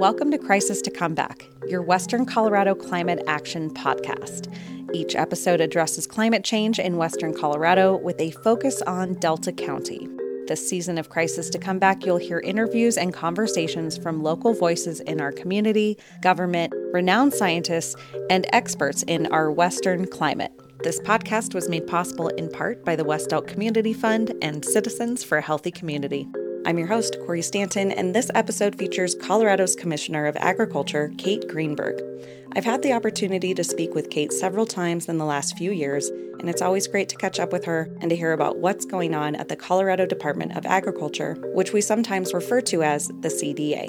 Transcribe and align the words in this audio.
Welcome 0.00 0.30
to 0.30 0.38
Crisis 0.38 0.80
to 0.80 0.90
Comeback, 0.90 1.46
your 1.68 1.82
Western 1.82 2.24
Colorado 2.24 2.74
Climate 2.74 3.22
Action 3.26 3.68
podcast. 3.68 4.50
Each 4.94 5.14
episode 5.14 5.60
addresses 5.60 6.06
climate 6.06 6.42
change 6.42 6.78
in 6.78 6.96
Western 6.96 7.34
Colorado 7.34 7.98
with 7.98 8.18
a 8.18 8.30
focus 8.30 8.80
on 8.86 9.12
Delta 9.16 9.52
County. 9.52 10.08
This 10.46 10.66
season 10.66 10.96
of 10.96 11.10
Crisis 11.10 11.50
to 11.50 11.58
Comeback, 11.58 12.06
you'll 12.06 12.16
hear 12.16 12.38
interviews 12.38 12.96
and 12.96 13.12
conversations 13.12 13.98
from 13.98 14.22
local 14.22 14.54
voices 14.54 15.00
in 15.00 15.20
our 15.20 15.32
community, 15.32 15.98
government, 16.22 16.72
renowned 16.94 17.34
scientists, 17.34 17.94
and 18.30 18.46
experts 18.54 19.02
in 19.02 19.26
our 19.26 19.52
Western 19.52 20.06
climate. 20.06 20.58
This 20.82 20.98
podcast 21.00 21.52
was 21.52 21.68
made 21.68 21.86
possible 21.86 22.28
in 22.28 22.48
part 22.48 22.86
by 22.86 22.96
the 22.96 23.04
West 23.04 23.34
Elk 23.34 23.48
Community 23.48 23.92
Fund 23.92 24.32
and 24.40 24.64
Citizens 24.64 25.22
for 25.22 25.36
a 25.36 25.42
Healthy 25.42 25.72
Community. 25.72 26.26
I'm 26.66 26.76
your 26.76 26.88
host, 26.88 27.16
Corey 27.24 27.40
Stanton, 27.40 27.90
and 27.90 28.14
this 28.14 28.30
episode 28.34 28.76
features 28.76 29.14
Colorado's 29.14 29.74
Commissioner 29.74 30.26
of 30.26 30.36
Agriculture, 30.36 31.10
Kate 31.16 31.48
Greenberg. 31.48 32.02
I've 32.54 32.66
had 32.66 32.82
the 32.82 32.92
opportunity 32.92 33.54
to 33.54 33.64
speak 33.64 33.94
with 33.94 34.10
Kate 34.10 34.30
several 34.30 34.66
times 34.66 35.08
in 35.08 35.16
the 35.16 35.24
last 35.24 35.56
few 35.56 35.72
years, 35.72 36.10
and 36.38 36.50
it's 36.50 36.60
always 36.60 36.86
great 36.86 37.08
to 37.08 37.16
catch 37.16 37.40
up 37.40 37.50
with 37.50 37.64
her 37.64 37.88
and 38.02 38.10
to 38.10 38.16
hear 38.16 38.32
about 38.32 38.58
what's 38.58 38.84
going 38.84 39.14
on 39.14 39.36
at 39.36 39.48
the 39.48 39.56
Colorado 39.56 40.04
Department 40.04 40.54
of 40.54 40.66
Agriculture, 40.66 41.34
which 41.54 41.72
we 41.72 41.80
sometimes 41.80 42.34
refer 42.34 42.60
to 42.60 42.82
as 42.82 43.08
the 43.08 43.28
CDA. 43.28 43.88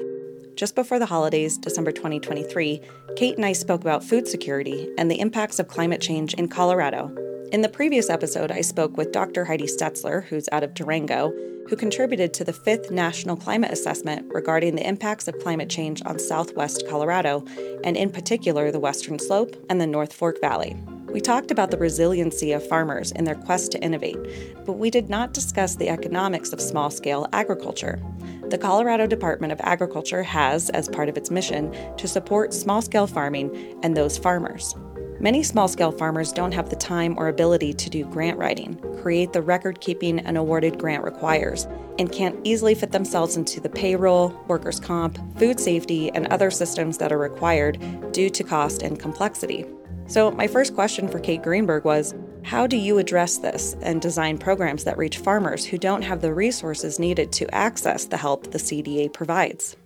Just 0.55 0.73
before 0.73 0.97
the 0.97 1.05
holidays, 1.05 1.57
December 1.57 1.91
2023, 1.91 2.81
Kate 3.17 3.35
and 3.35 3.45
I 3.45 3.51
spoke 3.51 3.81
about 3.81 4.03
food 4.03 4.29
security 4.29 4.89
and 4.97 5.11
the 5.11 5.19
impacts 5.19 5.59
of 5.59 5.67
climate 5.67 6.01
change 6.01 6.33
in 6.35 6.47
Colorado. 6.47 7.13
In 7.51 7.63
the 7.63 7.69
previous 7.69 8.09
episode, 8.09 8.49
I 8.49 8.61
spoke 8.61 8.95
with 8.95 9.11
Dr. 9.11 9.43
Heidi 9.43 9.65
Steltzer, 9.65 10.23
who's 10.23 10.47
out 10.53 10.63
of 10.63 10.73
Durango, 10.73 11.33
who 11.71 11.77
contributed 11.77 12.33
to 12.33 12.43
the 12.43 12.51
fifth 12.51 12.91
National 12.91 13.37
Climate 13.37 13.71
Assessment 13.71 14.29
regarding 14.33 14.75
the 14.75 14.85
impacts 14.85 15.29
of 15.29 15.39
climate 15.39 15.69
change 15.69 16.01
on 16.05 16.19
southwest 16.19 16.83
Colorado, 16.89 17.45
and 17.85 17.95
in 17.95 18.11
particular 18.11 18.71
the 18.71 18.79
Western 18.79 19.17
Slope 19.17 19.55
and 19.69 19.79
the 19.79 19.87
North 19.87 20.11
Fork 20.11 20.41
Valley. 20.41 20.75
We 21.07 21.21
talked 21.21 21.49
about 21.49 21.71
the 21.71 21.77
resiliency 21.77 22.51
of 22.51 22.67
farmers 22.67 23.13
in 23.13 23.23
their 23.23 23.35
quest 23.35 23.71
to 23.71 23.81
innovate, 23.81 24.17
but 24.65 24.73
we 24.73 24.89
did 24.89 25.09
not 25.09 25.33
discuss 25.33 25.75
the 25.75 25.87
economics 25.87 26.51
of 26.51 26.59
small 26.59 26.89
scale 26.89 27.25
agriculture. 27.31 28.01
The 28.49 28.57
Colorado 28.57 29.07
Department 29.07 29.53
of 29.53 29.61
Agriculture 29.61 30.23
has, 30.23 30.69
as 30.71 30.89
part 30.89 31.07
of 31.07 31.15
its 31.15 31.31
mission, 31.31 31.73
to 31.95 32.05
support 32.05 32.53
small 32.53 32.81
scale 32.81 33.07
farming 33.07 33.79
and 33.81 33.95
those 33.95 34.17
farmers. 34.17 34.75
Many 35.21 35.43
small 35.43 35.67
scale 35.67 35.91
farmers 35.91 36.33
don't 36.33 36.51
have 36.53 36.71
the 36.71 36.75
time 36.75 37.13
or 37.15 37.27
ability 37.27 37.73
to 37.73 37.91
do 37.91 38.05
grant 38.05 38.39
writing, 38.39 38.75
create 39.03 39.33
the 39.33 39.41
record 39.43 39.79
keeping 39.79 40.17
an 40.21 40.35
awarded 40.35 40.79
grant 40.79 41.03
requires, 41.03 41.67
and 41.99 42.11
can't 42.11 42.39
easily 42.43 42.73
fit 42.73 42.91
themselves 42.91 43.37
into 43.37 43.59
the 43.59 43.69
payroll, 43.69 44.29
workers' 44.47 44.79
comp, 44.79 45.19
food 45.37 45.59
safety, 45.59 46.09
and 46.13 46.25
other 46.29 46.49
systems 46.49 46.97
that 46.97 47.11
are 47.11 47.19
required 47.19 47.77
due 48.11 48.31
to 48.31 48.43
cost 48.43 48.81
and 48.81 48.99
complexity. 48.99 49.63
So, 50.07 50.31
my 50.31 50.47
first 50.47 50.73
question 50.73 51.07
for 51.07 51.19
Kate 51.19 51.43
Greenberg 51.43 51.85
was 51.85 52.15
How 52.41 52.65
do 52.65 52.75
you 52.75 52.97
address 52.97 53.37
this 53.37 53.75
and 53.83 54.01
design 54.01 54.39
programs 54.39 54.85
that 54.85 54.97
reach 54.97 55.19
farmers 55.19 55.63
who 55.63 55.77
don't 55.77 56.01
have 56.01 56.21
the 56.21 56.33
resources 56.33 56.97
needed 56.97 57.31
to 57.33 57.53
access 57.53 58.05
the 58.05 58.17
help 58.17 58.49
the 58.49 58.57
CDA 58.57 59.13
provides? 59.13 59.77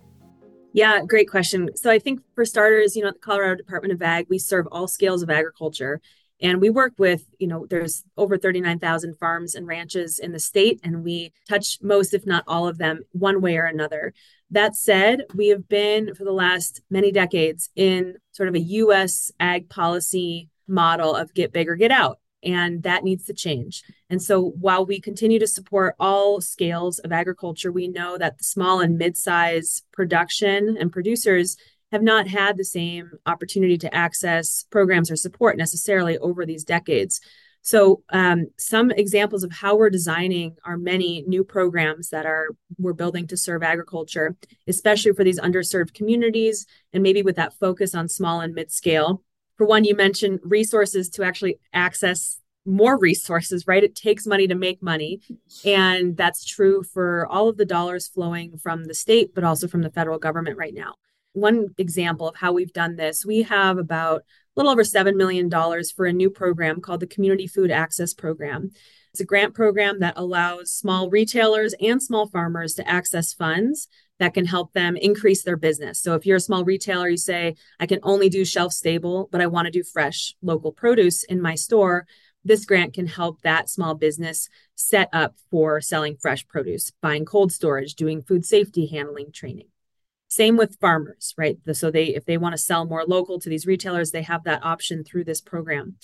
Yeah, 0.76 1.00
great 1.06 1.30
question. 1.30 1.74
So, 1.74 1.90
I 1.90 1.98
think 1.98 2.20
for 2.34 2.44
starters, 2.44 2.96
you 2.96 3.02
know, 3.02 3.08
at 3.08 3.14
the 3.14 3.20
Colorado 3.20 3.54
Department 3.54 3.94
of 3.94 4.02
Ag, 4.02 4.26
we 4.28 4.38
serve 4.38 4.68
all 4.70 4.86
scales 4.86 5.22
of 5.22 5.30
agriculture. 5.30 6.02
And 6.42 6.60
we 6.60 6.68
work 6.68 6.92
with, 6.98 7.24
you 7.38 7.46
know, 7.46 7.64
there's 7.64 8.04
over 8.18 8.36
39,000 8.36 9.16
farms 9.16 9.54
and 9.54 9.66
ranches 9.66 10.18
in 10.18 10.32
the 10.32 10.38
state, 10.38 10.78
and 10.84 11.02
we 11.02 11.32
touch 11.48 11.78
most, 11.80 12.12
if 12.12 12.26
not 12.26 12.44
all 12.46 12.68
of 12.68 12.76
them, 12.76 13.04
one 13.12 13.40
way 13.40 13.56
or 13.56 13.64
another. 13.64 14.12
That 14.50 14.76
said, 14.76 15.22
we 15.34 15.48
have 15.48 15.66
been 15.66 16.14
for 16.14 16.24
the 16.24 16.32
last 16.32 16.82
many 16.90 17.10
decades 17.10 17.70
in 17.74 18.16
sort 18.32 18.50
of 18.50 18.54
a 18.54 18.60
US 18.60 19.32
ag 19.40 19.70
policy 19.70 20.50
model 20.68 21.16
of 21.16 21.32
get 21.32 21.54
big 21.54 21.70
or 21.70 21.76
get 21.76 21.90
out. 21.90 22.18
And 22.42 22.82
that 22.84 23.02
needs 23.02 23.24
to 23.26 23.34
change. 23.34 23.82
And 24.08 24.22
so 24.22 24.50
while 24.60 24.86
we 24.86 25.00
continue 25.00 25.38
to 25.38 25.46
support 25.46 25.96
all 25.98 26.40
scales 26.40 26.98
of 27.00 27.10
agriculture, 27.10 27.72
we 27.72 27.88
know 27.88 28.18
that 28.18 28.38
the 28.38 28.44
small 28.44 28.80
and 28.80 28.98
mid 28.98 29.16
size 29.16 29.82
production 29.92 30.76
and 30.78 30.92
producers 30.92 31.56
have 31.92 32.02
not 32.02 32.28
had 32.28 32.56
the 32.56 32.64
same 32.64 33.10
opportunity 33.26 33.78
to 33.78 33.94
access 33.94 34.64
programs 34.70 35.10
or 35.10 35.16
support 35.16 35.56
necessarily 35.56 36.18
over 36.18 36.44
these 36.44 36.64
decades. 36.64 37.20
So 37.62 38.04
um, 38.10 38.46
some 38.58 38.92
examples 38.92 39.42
of 39.42 39.50
how 39.50 39.74
we're 39.74 39.90
designing 39.90 40.54
our 40.64 40.76
many 40.76 41.24
new 41.26 41.42
programs 41.42 42.10
that 42.10 42.24
are 42.24 42.50
we're 42.78 42.92
building 42.92 43.26
to 43.26 43.36
serve 43.36 43.64
agriculture, 43.64 44.36
especially 44.68 45.12
for 45.14 45.24
these 45.24 45.40
underserved 45.40 45.92
communities, 45.92 46.66
and 46.92 47.02
maybe 47.02 47.22
with 47.22 47.34
that 47.36 47.54
focus 47.54 47.92
on 47.92 48.08
small 48.08 48.40
and 48.40 48.54
mid 48.54 48.70
scale. 48.70 49.24
For 49.56 49.66
one, 49.66 49.84
you 49.84 49.94
mentioned 49.96 50.40
resources 50.42 51.08
to 51.10 51.24
actually 51.24 51.58
access 51.72 52.38
more 52.66 52.98
resources, 52.98 53.66
right? 53.66 53.84
It 53.84 53.94
takes 53.94 54.26
money 54.26 54.46
to 54.48 54.54
make 54.54 54.82
money. 54.82 55.20
And 55.64 56.16
that's 56.16 56.44
true 56.44 56.82
for 56.82 57.26
all 57.26 57.48
of 57.48 57.56
the 57.56 57.64
dollars 57.64 58.08
flowing 58.08 58.58
from 58.58 58.84
the 58.84 58.94
state, 58.94 59.34
but 59.34 59.44
also 59.44 59.68
from 59.68 59.82
the 59.82 59.90
federal 59.90 60.18
government 60.18 60.58
right 60.58 60.74
now. 60.74 60.94
One 61.32 61.68
example 61.78 62.28
of 62.28 62.36
how 62.36 62.52
we've 62.52 62.72
done 62.72 62.96
this, 62.96 63.24
we 63.24 63.42
have 63.42 63.78
about 63.78 64.20
a 64.20 64.22
little 64.56 64.72
over 64.72 64.82
$7 64.82 65.14
million 65.16 65.50
for 65.94 66.06
a 66.06 66.12
new 66.12 66.30
program 66.30 66.80
called 66.80 67.00
the 67.00 67.06
Community 67.06 67.46
Food 67.46 67.70
Access 67.70 68.14
Program. 68.14 68.70
It's 69.12 69.20
a 69.20 69.24
grant 69.24 69.54
program 69.54 70.00
that 70.00 70.14
allows 70.16 70.72
small 70.72 71.08
retailers 71.08 71.74
and 71.80 72.02
small 72.02 72.26
farmers 72.26 72.74
to 72.74 72.88
access 72.88 73.32
funds 73.32 73.88
that 74.18 74.34
can 74.34 74.46
help 74.46 74.72
them 74.72 74.96
increase 74.96 75.42
their 75.42 75.56
business. 75.56 76.00
So 76.00 76.14
if 76.14 76.24
you're 76.24 76.36
a 76.36 76.40
small 76.40 76.64
retailer, 76.64 77.08
you 77.08 77.16
say, 77.16 77.56
I 77.78 77.86
can 77.86 78.00
only 78.02 78.28
do 78.28 78.44
shelf 78.44 78.72
stable, 78.72 79.28
but 79.30 79.40
I 79.40 79.46
want 79.46 79.66
to 79.66 79.70
do 79.70 79.82
fresh 79.82 80.34
local 80.42 80.72
produce 80.72 81.22
in 81.24 81.40
my 81.40 81.54
store. 81.54 82.06
This 82.44 82.64
grant 82.64 82.94
can 82.94 83.06
help 83.06 83.42
that 83.42 83.68
small 83.68 83.94
business 83.94 84.48
set 84.74 85.08
up 85.12 85.34
for 85.50 85.80
selling 85.80 86.16
fresh 86.16 86.46
produce, 86.46 86.92
buying 87.02 87.24
cold 87.24 87.52
storage, 87.52 87.94
doing 87.94 88.22
food 88.22 88.46
safety 88.46 88.86
handling 88.86 89.32
training. 89.32 89.66
Same 90.28 90.56
with 90.56 90.78
farmers, 90.80 91.34
right? 91.36 91.58
So 91.72 91.90
they 91.90 92.06
if 92.06 92.24
they 92.24 92.36
want 92.36 92.54
to 92.54 92.58
sell 92.58 92.84
more 92.84 93.04
local 93.06 93.38
to 93.40 93.48
these 93.48 93.66
retailers, 93.66 94.10
they 94.10 94.22
have 94.22 94.44
that 94.44 94.64
option 94.64 95.04
through 95.04 95.24
this 95.24 95.40
program. 95.40 95.96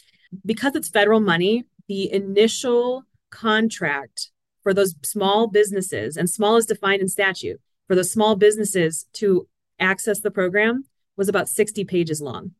Because 0.44 0.74
it's 0.74 0.88
federal 0.88 1.20
money, 1.20 1.64
the 1.88 2.12
initial 2.12 3.04
contract 3.30 4.30
for 4.62 4.72
those 4.72 4.94
small 5.02 5.48
businesses, 5.48 6.16
and 6.16 6.30
small 6.30 6.56
is 6.56 6.66
defined 6.66 7.02
in 7.02 7.08
statute, 7.08 7.60
for 7.86 7.94
the 7.94 8.04
small 8.04 8.36
businesses 8.36 9.06
to 9.14 9.48
access 9.78 10.20
the 10.20 10.30
program 10.30 10.84
was 11.16 11.28
about 11.28 11.48
60 11.48 11.84
pages 11.84 12.20
long. 12.20 12.52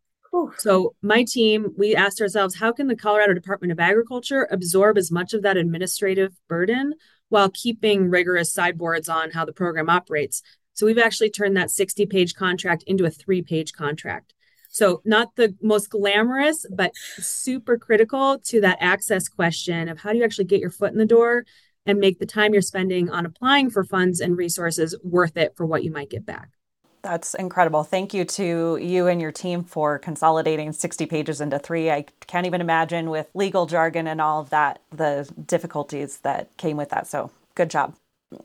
So 0.58 0.94
my 1.02 1.24
team, 1.24 1.74
we 1.76 1.94
asked 1.94 2.20
ourselves, 2.20 2.54
how 2.54 2.72
can 2.72 2.86
the 2.86 2.96
Colorado 2.96 3.34
Department 3.34 3.70
of 3.70 3.78
Agriculture 3.78 4.48
absorb 4.50 4.96
as 4.96 5.10
much 5.10 5.34
of 5.34 5.42
that 5.42 5.58
administrative 5.58 6.32
burden 6.48 6.94
while 7.28 7.50
keeping 7.50 8.08
rigorous 8.08 8.52
sideboards 8.52 9.08
on 9.08 9.30
how 9.30 9.44
the 9.44 9.52
program 9.52 9.90
operates? 9.90 10.42
So 10.72 10.86
we've 10.86 10.98
actually 10.98 11.30
turned 11.30 11.56
that 11.56 11.70
60 11.70 12.06
page 12.06 12.34
contract 12.34 12.82
into 12.86 13.04
a 13.04 13.10
three 13.10 13.42
page 13.42 13.72
contract. 13.74 14.32
So, 14.70 15.02
not 15.04 15.36
the 15.36 15.54
most 15.60 15.90
glamorous, 15.90 16.64
but 16.74 16.92
super 16.96 17.76
critical 17.76 18.38
to 18.46 18.62
that 18.62 18.78
access 18.80 19.28
question 19.28 19.90
of 19.90 19.98
how 19.98 20.12
do 20.12 20.18
you 20.18 20.24
actually 20.24 20.46
get 20.46 20.60
your 20.60 20.70
foot 20.70 20.92
in 20.92 20.98
the 20.98 21.04
door 21.04 21.44
and 21.86 21.98
make 21.98 22.18
the 22.18 22.26
time 22.26 22.52
you're 22.52 22.62
spending 22.62 23.10
on 23.10 23.26
applying 23.26 23.70
for 23.70 23.84
funds 23.84 24.20
and 24.20 24.36
resources 24.36 24.94
worth 25.02 25.36
it 25.36 25.56
for 25.56 25.66
what 25.66 25.84
you 25.84 25.90
might 25.90 26.10
get 26.10 26.24
back. 26.24 26.50
That's 27.02 27.34
incredible. 27.34 27.82
Thank 27.82 28.14
you 28.14 28.24
to 28.24 28.76
you 28.76 29.08
and 29.08 29.20
your 29.20 29.32
team 29.32 29.64
for 29.64 29.98
consolidating 29.98 30.72
60 30.72 31.06
pages 31.06 31.40
into 31.40 31.58
three. 31.58 31.90
I 31.90 32.06
can't 32.28 32.46
even 32.46 32.60
imagine 32.60 33.10
with 33.10 33.28
legal 33.34 33.66
jargon 33.66 34.06
and 34.06 34.20
all 34.20 34.40
of 34.40 34.50
that, 34.50 34.80
the 34.90 35.28
difficulties 35.46 36.18
that 36.18 36.56
came 36.56 36.76
with 36.76 36.90
that. 36.90 37.08
So, 37.08 37.32
good 37.56 37.70
job. 37.70 37.96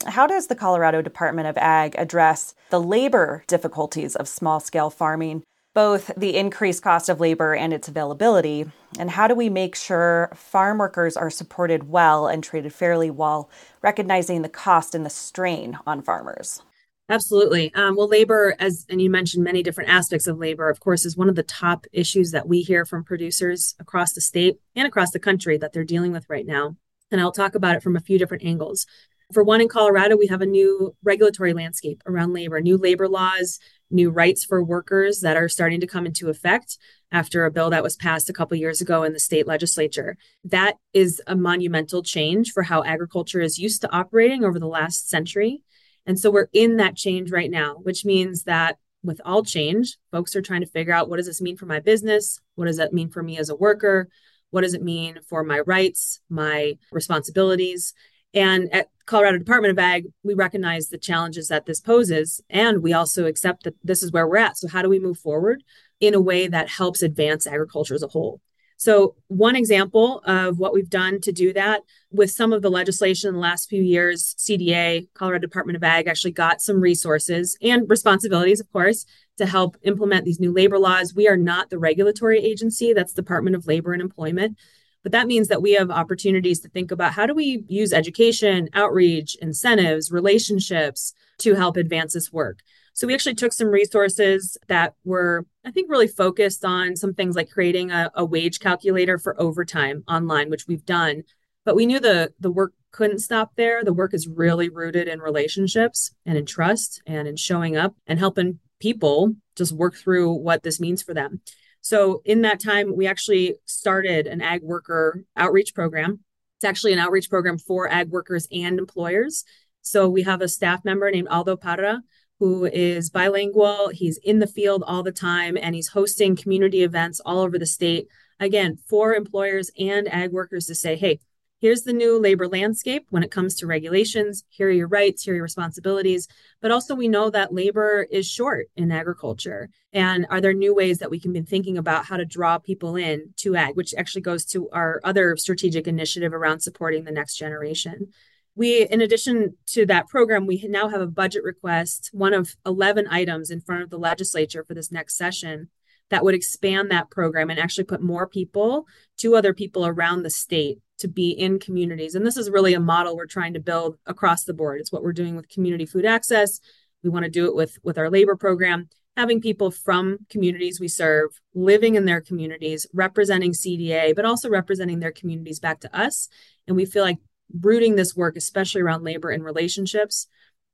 How 0.08 0.28
does 0.28 0.48
the 0.48 0.56
Colorado 0.56 1.02
Department 1.02 1.48
of 1.48 1.58
Ag 1.58 1.96
address 1.98 2.56
the 2.72 2.82
labor 2.82 3.44
difficulties 3.48 4.16
of 4.16 4.28
small 4.28 4.60
scale 4.60 4.90
farming, 4.90 5.44
both 5.78 6.10
the 6.18 6.36
increased 6.36 6.82
cost 6.82 7.08
of 7.08 7.20
labor 7.20 7.54
and 7.54 7.72
its 7.72 7.88
availability? 7.88 8.66
And 8.98 9.12
how 9.12 9.28
do 9.28 9.36
we 9.36 9.48
make 9.48 9.76
sure 9.76 10.32
farm 10.34 10.80
workers 10.80 11.16
are 11.16 11.30
supported 11.30 11.88
well 11.88 12.26
and 12.26 12.44
treated 12.44 12.74
fairly 12.74 13.12
while 13.12 13.48
recognizing 13.84 14.42
the 14.42 14.50
cost 14.50 14.96
and 14.96 15.06
the 15.06 15.12
strain 15.12 15.78
on 15.86 16.02
farmers? 16.02 16.64
Absolutely. 17.10 17.72
Um, 17.76 17.96
well, 17.96 18.08
labor, 18.08 18.56
as 18.58 18.88
and 18.90 19.00
you 19.00 19.12
mentioned 19.12 19.44
many 19.44 19.62
different 19.62 19.92
aspects 19.92 20.26
of 20.26 20.40
labor, 20.40 20.68
of 20.68 20.80
course, 20.80 21.06
is 21.06 21.16
one 21.16 21.30
of 21.30 21.36
the 21.36 21.44
top 21.44 21.86
issues 21.94 22.32
that 22.32 22.48
we 22.48 22.62
hear 22.62 22.84
from 22.84 23.04
producers 23.04 23.76
across 23.78 24.14
the 24.14 24.22
state 24.22 24.60
and 24.76 24.88
across 24.88 25.12
the 25.12 25.20
country 25.20 25.60
that 25.60 25.74
they're 25.74 25.84
dealing 25.84 26.12
with 26.12 26.28
right 26.28 26.48
now. 26.48 26.76
And 27.12 27.22
I'll 27.22 27.32
talk 27.32 27.54
about 27.54 27.76
it 27.76 27.84
from 27.84 27.96
a 27.96 28.02
few 28.02 28.18
different 28.18 28.44
angles. 28.44 28.88
For 29.34 29.44
one, 29.44 29.60
in 29.60 29.68
Colorado, 29.68 30.16
we 30.16 30.28
have 30.28 30.42
a 30.42 30.46
new 30.46 30.96
regulatory 31.04 31.54
landscape 31.54 32.02
around 32.06 32.32
labor, 32.32 32.62
new 32.62 32.78
labor 32.78 33.10
laws, 33.10 33.60
new 33.92 34.10
rights 34.10 34.46
for 34.46 34.64
workers 34.64 35.20
that 35.20 35.36
are 35.36 35.50
starting 35.50 35.82
to 35.82 35.88
come 35.88 36.06
into 36.06 36.30
effect 36.30 36.78
after 37.12 37.44
a 37.44 37.52
bill 37.52 37.70
that 37.72 37.84
was 37.84 37.98
passed 37.98 38.30
a 38.30 38.34
couple 38.34 38.56
years 38.56 38.80
ago 38.80 39.04
in 39.04 39.12
the 39.12 39.20
state 39.20 39.46
legislature. 39.46 40.16
That 40.46 40.76
is 40.94 41.22
a 41.28 41.36
monumental 41.36 42.04
change 42.04 42.52
for 42.54 42.64
how 42.64 42.84
agriculture 42.84 43.42
is 43.42 43.60
used 43.60 43.82
to 43.82 43.92
operating 43.94 44.46
over 44.46 44.60
the 44.60 44.68
last 44.68 45.10
century. 45.10 45.62
And 46.06 46.18
so 46.18 46.32
we're 46.32 46.50
in 46.54 46.78
that 46.78 46.96
change 46.96 47.30
right 47.30 47.52
now, 47.52 47.76
which 47.84 48.06
means 48.06 48.44
that 48.44 48.78
with 49.04 49.20
all 49.26 49.44
change, 49.44 49.98
folks 50.10 50.38
are 50.38 50.42
trying 50.42 50.62
to 50.62 50.68
figure 50.68 50.94
out 50.94 51.10
what 51.10 51.18
does 51.18 51.28
this 51.28 51.42
mean 51.42 51.58
for 51.58 51.66
my 51.66 51.82
business? 51.82 52.40
What 52.56 52.66
does 52.66 52.78
that 52.78 52.94
mean 52.94 53.10
for 53.10 53.22
me 53.22 53.38
as 53.38 53.50
a 53.50 53.56
worker? 53.56 54.08
What 54.52 54.62
does 54.62 54.74
it 54.74 54.82
mean 54.82 55.20
for 55.28 55.44
my 55.44 55.60
rights, 55.60 56.22
my 56.30 56.78
responsibilities? 56.94 57.94
And 58.38 58.72
at 58.72 58.90
Colorado 59.08 59.40
Department 59.40 59.72
of 59.72 59.80
Ag, 59.80 60.06
we 60.22 60.36
recognize 60.36 60.90
the 60.90 61.00
challenges 61.00 61.48
that 61.48 61.66
this 61.66 61.82
poses, 61.82 62.40
and 62.52 62.84
we 62.84 62.94
also 62.94 63.26
accept 63.26 63.64
that 63.64 63.74
this 63.84 64.04
is 64.04 64.12
where 64.12 64.28
we're 64.28 64.38
at. 64.38 64.60
So, 64.60 64.68
how 64.68 64.84
do 64.84 64.90
we 64.90 65.00
move 65.00 65.18
forward 65.18 65.64
in 66.00 66.14
a 66.14 66.22
way 66.22 66.48
that 66.48 66.70
helps 66.70 67.02
advance 67.02 67.48
agriculture 67.48 67.96
as 67.96 68.04
a 68.04 68.08
whole? 68.08 68.40
So, 68.78 69.16
one 69.28 69.56
example 69.56 70.22
of 70.24 70.60
what 70.60 70.72
we've 70.72 70.90
done 70.90 71.20
to 71.22 71.32
do 71.32 71.52
that 71.54 71.82
with 72.12 72.30
some 72.30 72.54
of 72.54 72.62
the 72.62 72.70
legislation 72.70 73.30
in 73.30 73.34
the 73.34 73.42
last 73.42 73.70
few 73.70 73.82
years, 73.82 74.36
CDA, 74.38 75.08
Colorado 75.16 75.42
Department 75.42 75.78
of 75.78 75.84
Ag, 75.84 76.08
actually 76.08 76.32
got 76.32 76.62
some 76.62 76.80
resources 76.80 77.58
and 77.60 77.90
responsibilities, 77.90 78.60
of 78.60 78.72
course, 78.72 79.08
to 79.38 79.48
help 79.48 79.78
implement 79.82 80.26
these 80.26 80.40
new 80.40 80.54
labor 80.54 80.78
laws. 80.78 81.16
We 81.16 81.28
are 81.28 81.38
not 81.38 81.72
the 81.72 81.80
regulatory 81.80 82.38
agency, 82.38 82.94
that's 82.94 83.14
Department 83.14 83.56
of 83.56 83.66
Labor 83.66 83.94
and 83.94 84.02
Employment. 84.02 84.60
But 85.04 85.12
that 85.12 85.28
means 85.28 85.48
that 85.48 85.62
we 85.62 85.74
have 85.74 85.90
opportunities 85.90 86.60
to 86.62 86.70
think 86.70 86.92
about 86.92 87.14
how 87.14 87.26
do 87.26 87.34
we 87.34 87.64
use 87.68 87.94
education, 87.94 88.70
outreach, 88.74 89.36
incentives, 89.42 90.12
relationships 90.12 91.14
to 91.40 91.56
help 91.56 91.78
advance 91.78 92.14
this 92.14 92.32
work. 92.32 92.60
So 92.94 93.06
we 93.06 93.14
actually 93.14 93.36
took 93.36 93.54
some 93.54 93.68
resources 93.68 94.58
that 94.68 94.96
were, 95.06 95.46
I 95.64 95.70
think, 95.70 95.90
really 95.92 96.08
focused 96.08 96.66
on 96.66 96.96
some 96.96 97.14
things 97.14 97.36
like 97.36 97.52
creating 97.52 97.92
a, 97.92 98.10
a 98.16 98.26
wage 98.26 98.60
calculator 98.60 99.20
for 99.20 99.40
overtime 99.40 100.04
online, 100.08 100.50
which 100.50 100.68
we've 100.68 100.86
done. 100.86 101.24
But 101.64 101.76
we 101.76 101.86
knew 101.86 102.00
the 102.00 102.34
the 102.40 102.50
work 102.50 102.74
couldn't 102.92 103.20
stop 103.20 103.52
there. 103.56 103.84
The 103.84 103.94
work 103.94 104.16
is 104.16 104.28
really 104.28 104.70
rooted 104.70 105.08
in 105.08 105.20
relationships 105.20 106.12
and 106.26 106.38
in 106.38 106.48
trust 106.48 107.02
and 107.06 107.28
in 107.28 107.36
showing 107.36 107.78
up 107.78 107.94
and 108.08 108.18
helping 108.18 108.60
people 108.80 109.36
just 109.56 109.74
work 109.74 109.96
through 109.96 110.34
what 110.34 110.64
this 110.64 110.80
means 110.80 111.04
for 111.04 111.14
them. 111.14 111.42
So 111.88 112.22
in 112.26 112.42
that 112.42 112.60
time, 112.60 112.98
we 112.98 113.08
actually 113.08 113.56
started 113.64 114.28
an 114.28 114.42
ag 114.42 114.62
worker 114.62 115.24
outreach 115.38 115.74
program. 115.74 116.20
It's 116.58 116.66
actually 116.66 116.92
an 116.92 117.00
outreach 117.00 117.30
program 117.30 117.58
for 117.58 117.90
ag 117.90 118.10
workers 118.10 118.46
and 118.52 118.78
employers. 118.78 119.46
So 119.84 120.10
we 120.10 120.24
have 120.24 120.42
a 120.42 120.50
staff 120.50 120.84
member 120.84 121.10
named 121.10 121.30
Aldo 121.30 121.56
Parra 121.56 122.02
who 122.40 122.66
is 122.66 123.10
bilingual. 123.10 123.88
He's 123.94 124.18
in 124.18 124.40
the 124.40 124.48
field 124.48 124.84
all 124.86 125.02
the 125.02 125.14
time 125.14 125.58
and 125.58 125.74
he's 125.74 125.88
hosting 125.88 126.36
community 126.36 126.84
events 126.84 127.22
all 127.22 127.40
over 127.40 127.58
the 127.58 127.66
state. 127.66 128.10
Again, 128.38 128.78
for 128.90 129.16
employers 129.16 129.72
and 129.80 130.14
ag 130.14 130.34
workers 130.34 130.66
to 130.66 130.76
say, 130.76 130.98
hey, 130.98 131.22
here's 131.60 131.82
the 131.82 131.94
new 131.94 132.20
labor 132.20 132.48
landscape 132.48 133.08
when 133.10 133.24
it 133.24 133.32
comes 133.32 133.56
to 133.56 133.68
regulations. 133.68 134.44
Here 134.50 134.68
are 134.68 134.72
your 134.72 134.88
rights, 134.88 135.24
here 135.24 135.34
are 135.34 135.38
your 135.38 135.44
responsibilities. 135.44 136.28
But 136.62 136.72
also, 136.72 136.96
we 136.96 137.08
know 137.08 137.30
that 137.30 137.54
labor 137.54 138.08
is 138.12 138.28
short 138.28 138.68
in 138.76 138.92
agriculture. 138.92 139.70
And 139.94 140.26
are 140.30 140.42
there 140.42 140.54
new 140.54 140.74
ways 140.74 141.00
that 141.00 141.10
we 141.10 141.20
can 141.20 141.34
be 141.34 141.42
thinking 141.42 141.78
about 141.78 142.06
how 142.06 142.18
to 142.18 142.26
draw 142.26 142.58
people 142.58 142.96
in 142.96 143.34
to 143.38 143.56
ag, 143.56 143.76
which 143.76 143.94
actually 143.98 144.22
goes 144.22 144.46
to 144.46 144.70
our 144.70 145.02
other 145.04 145.36
strategic 145.38 145.88
initiative 145.88 146.34
around 146.34 146.62
supporting 146.62 147.04
the 147.04 147.12
next 147.12 147.38
generation? 147.38 148.10
We, 148.56 148.88
in 148.88 149.02
addition 149.02 149.56
to 149.68 149.86
that 149.86 150.08
program, 150.08 150.48
we 150.48 150.66
now 150.68 150.90
have 150.90 151.02
a 151.02 151.08
budget 151.08 151.44
request, 151.44 152.10
one 152.12 152.34
of 152.34 152.56
11 152.66 153.08
items 153.10 153.52
in 153.52 153.62
front 153.62 153.84
of 153.84 153.92
the 153.92 154.00
legislature 154.00 154.64
for 154.64 154.74
this 154.74 154.92
next 154.92 155.16
session 155.16 155.70
that 156.10 156.24
would 156.24 156.34
expand 156.34 156.90
that 156.90 157.12
program 157.12 157.50
and 157.50 157.60
actually 157.60 157.84
put 157.84 158.02
more 158.02 158.28
people, 158.28 158.86
two 159.18 159.36
other 159.36 159.54
people 159.54 159.86
around 159.86 160.24
the 160.24 160.30
state 160.30 160.80
to 161.00 161.08
be 161.08 161.30
in 161.30 161.60
communities. 161.60 162.16
And 162.16 162.26
this 162.26 162.38
is 162.38 162.50
really 162.50 162.74
a 162.74 162.80
model 162.80 163.16
we're 163.16 163.26
trying 163.26 163.54
to 163.54 163.60
build 163.60 163.98
across 164.06 164.44
the 164.44 164.54
board. 164.54 164.80
It's 164.80 164.92
what 164.92 165.04
we're 165.04 165.14
doing 165.14 165.36
with 165.36 165.50
community 165.50 165.86
food 165.86 166.06
access. 166.06 166.60
We 167.04 167.10
want 167.10 167.26
to 167.26 167.32
do 167.32 167.46
it 167.46 167.56
with, 167.56 167.78
with 167.84 167.98
our 167.98 168.10
labor 168.10 168.36
program, 168.36 168.90
having 169.16 169.42
people 169.42 169.72
from 169.72 170.20
communities 170.30 170.80
we 170.80 170.88
serve 170.88 171.40
living 171.54 171.96
in 171.96 172.06
their 172.06 172.22
communities, 172.22 172.88
representing 172.94 173.52
CDA, 173.52 174.16
but 174.16 174.26
also 174.26 174.50
representing 174.50 175.00
their 175.00 175.12
communities 175.12 175.60
back 175.60 175.80
to 175.82 176.00
us. 176.00 176.28
And 176.68 176.76
we 176.76 176.86
feel 176.86 177.04
like 177.04 177.18
rooting 177.62 177.96
this 177.96 178.16
work, 178.16 178.36
especially 178.36 178.82
around 178.82 179.04
labor 179.04 179.30
and 179.30 179.44
relationships, 179.44 180.28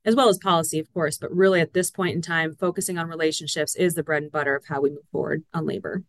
as 0.04 0.14
well 0.14 0.28
as 0.28 0.38
policy, 0.38 0.78
of 0.78 0.92
course, 0.92 1.18
but 1.18 1.34
really 1.34 1.60
at 1.60 1.72
this 1.72 1.90
point 1.90 2.14
in 2.14 2.22
time, 2.22 2.54
focusing 2.54 2.98
on 2.98 3.08
relationships 3.08 3.74
is 3.76 3.94
the 3.94 4.02
bread 4.02 4.22
and 4.22 4.32
butter 4.32 4.54
of 4.56 4.64
how 4.66 4.80
we 4.80 4.90
move 4.90 5.06
forward 5.12 5.44
on 5.52 5.66
labor 5.66 6.02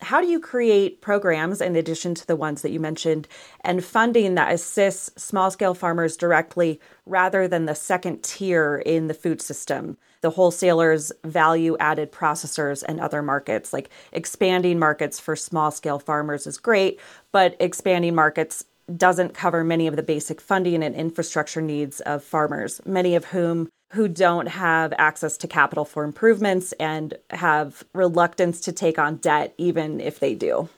how 0.00 0.20
do 0.20 0.26
you 0.26 0.40
create 0.40 1.00
programs 1.00 1.60
in 1.60 1.76
addition 1.76 2.14
to 2.14 2.26
the 2.26 2.36
ones 2.36 2.62
that 2.62 2.70
you 2.70 2.80
mentioned 2.80 3.26
and 3.62 3.84
funding 3.84 4.34
that 4.34 4.52
assists 4.52 5.22
small 5.22 5.50
scale 5.50 5.74
farmers 5.74 6.16
directly 6.16 6.80
rather 7.06 7.48
than 7.48 7.64
the 7.64 7.74
second 7.74 8.22
tier 8.22 8.82
in 8.84 9.06
the 9.06 9.14
food 9.14 9.40
system? 9.40 9.96
The 10.20 10.30
wholesalers 10.30 11.12
value 11.24 11.76
added 11.80 12.12
processors 12.12 12.82
and 12.82 13.00
other 13.00 13.22
markets. 13.22 13.72
Like 13.72 13.90
expanding 14.12 14.78
markets 14.78 15.20
for 15.20 15.36
small 15.36 15.70
scale 15.70 15.98
farmers 15.98 16.46
is 16.46 16.58
great 16.58 17.00
but 17.32 17.56
expanding 17.58 18.14
markets 18.14 18.64
doesn't 18.96 19.34
cover 19.34 19.64
many 19.64 19.86
of 19.86 19.96
the 19.96 20.02
basic 20.02 20.40
funding 20.40 20.82
and 20.82 20.94
infrastructure 20.94 21.62
needs 21.62 22.00
of 22.02 22.22
farmers 22.22 22.80
many 22.84 23.14
of 23.14 23.26
whom 23.26 23.68
who 23.92 24.08
don't 24.08 24.46
have 24.46 24.92
access 24.98 25.36
to 25.38 25.48
capital 25.48 25.84
for 25.84 26.04
improvements 26.04 26.72
and 26.72 27.14
have 27.30 27.84
reluctance 27.92 28.60
to 28.62 28.72
take 28.72 28.98
on 28.98 29.16
debt, 29.16 29.54
even 29.58 30.00
if 30.00 30.18
they 30.18 30.34
do. 30.34 30.68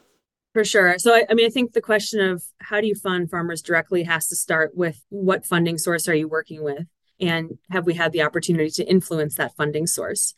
For 0.52 0.64
sure. 0.64 0.98
So, 0.98 1.14
I, 1.14 1.24
I, 1.28 1.34
mean, 1.34 1.46
I 1.46 1.50
think 1.50 1.72
the 1.72 1.82
question 1.82 2.20
of 2.20 2.42
how 2.60 2.80
do 2.80 2.86
you 2.86 2.94
fund 2.94 3.30
farmers 3.30 3.62
directly 3.62 4.04
has 4.04 4.28
to 4.28 4.36
start 4.36 4.72
with 4.74 5.02
what 5.10 5.44
funding 5.44 5.78
source 5.78 6.08
are 6.08 6.14
you 6.14 6.28
working 6.28 6.62
with? 6.62 6.86
And 7.20 7.58
have 7.70 7.86
we 7.86 7.94
had 7.94 8.12
the 8.12 8.22
opportunity 8.22 8.70
to 8.70 8.88
influence 8.88 9.36
that 9.36 9.54
funding 9.56 9.86
source? 9.86 10.34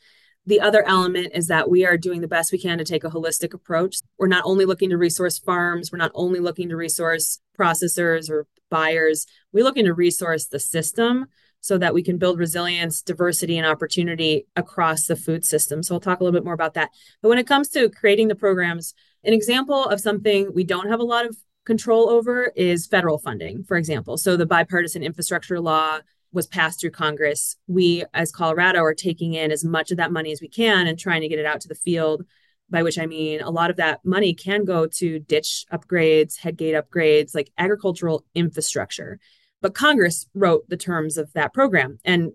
The 0.47 0.61
other 0.61 0.83
element 0.87 1.33
is 1.35 1.49
that 1.49 1.69
we 1.69 1.85
are 1.85 1.99
doing 1.99 2.21
the 2.21 2.29
best 2.29 2.53
we 2.53 2.59
can 2.59 2.79
to 2.79 2.85
take 2.85 3.05
a 3.05 3.11
holistic 3.11 3.53
approach. 3.53 3.99
We're 4.19 4.29
not 4.29 4.45
only 4.47 4.65
looking 4.65 4.91
to 4.91 4.97
resource 4.97 5.39
farms, 5.39 5.93
we're 5.93 5.99
not 5.99 6.13
only 6.15 6.41
looking 6.41 6.71
to 6.71 6.77
resource 6.77 7.39
processors 7.59 8.31
or 8.31 8.47
buyers, 8.71 9.27
we're 9.53 9.65
looking 9.65 9.85
to 9.85 9.95
resource 9.95 10.47
the 10.47 10.59
system 10.59 11.27
so 11.61 11.79
that 11.79 11.95
we 11.95 12.03
can 12.03 12.19
build 12.19 12.39
resilience, 12.39 13.03
diversity, 13.03 13.59
and 13.59 13.67
opportunity 13.67 14.47
across 14.57 15.07
the 15.07 15.17
food 15.17 15.45
system. 15.45 15.83
So 15.83 15.95
I'll 15.95 16.01
talk 16.01 16.21
a 16.21 16.25
little 16.25 16.39
bit 16.39 16.45
more 16.45 16.55
about 16.55 16.75
that. 16.75 16.91
But 17.21 17.29
when 17.29 17.39
it 17.39 17.47
comes 17.47 17.69
to 17.71 17.89
creating 17.91 18.29
the 18.29 18.35
programs, 18.35 18.95
an 19.25 19.33
example 19.33 19.85
of 19.85 20.01
something 20.01 20.53
we 20.55 20.65
don't 20.65 20.89
have 20.89 21.01
a 21.01 21.05
lot 21.05 21.27
of 21.27 21.37
control 21.65 22.09
over 22.09 22.53
is 22.57 22.87
federal 22.87 23.19
funding, 23.19 23.65
for 23.65 23.77
example. 23.77 24.17
So 24.17 24.37
the 24.37 24.47
bipartisan 24.47 25.03
infrastructure 25.03 25.61
law 25.61 25.99
was 26.33 26.47
passed 26.47 26.81
through 26.81 26.91
Congress. 26.91 27.57
We, 27.67 28.05
as 28.15 28.31
Colorado, 28.31 28.83
are 28.83 28.95
taking 28.95 29.35
in 29.35 29.51
as 29.51 29.65
much 29.65 29.91
of 29.91 29.97
that 29.97 30.13
money 30.13 30.31
as 30.33 30.41
we 30.41 30.49
can 30.49 30.87
and 30.87 30.99
trying 30.99 31.23
to 31.23 31.29
get 31.29 31.39
it 31.39 31.47
out 31.47 31.61
to 31.63 31.69
the 31.69 31.75
field. 31.75 32.25
By 32.71 32.83
which 32.83 32.99
I 32.99 33.07
mean 33.07 33.41
a 33.41 33.49
lot 33.49 33.71
of 33.71 33.77
that 33.77 34.05
money 34.05 34.35
can 34.35 34.67
go 34.67 34.87
to 34.87 35.19
ditch 35.21 35.65
upgrades, 35.73 36.39
headgate 36.39 36.79
upgrades, 36.79 37.35
like 37.35 37.51
agricultural 37.57 38.27
infrastructure. 38.35 39.19
But 39.61 39.75
Congress 39.75 40.27
wrote 40.35 40.69
the 40.69 40.77
terms 40.77 41.19
of 41.19 41.33
that 41.33 41.53
program 41.53 41.99
and 42.05 42.33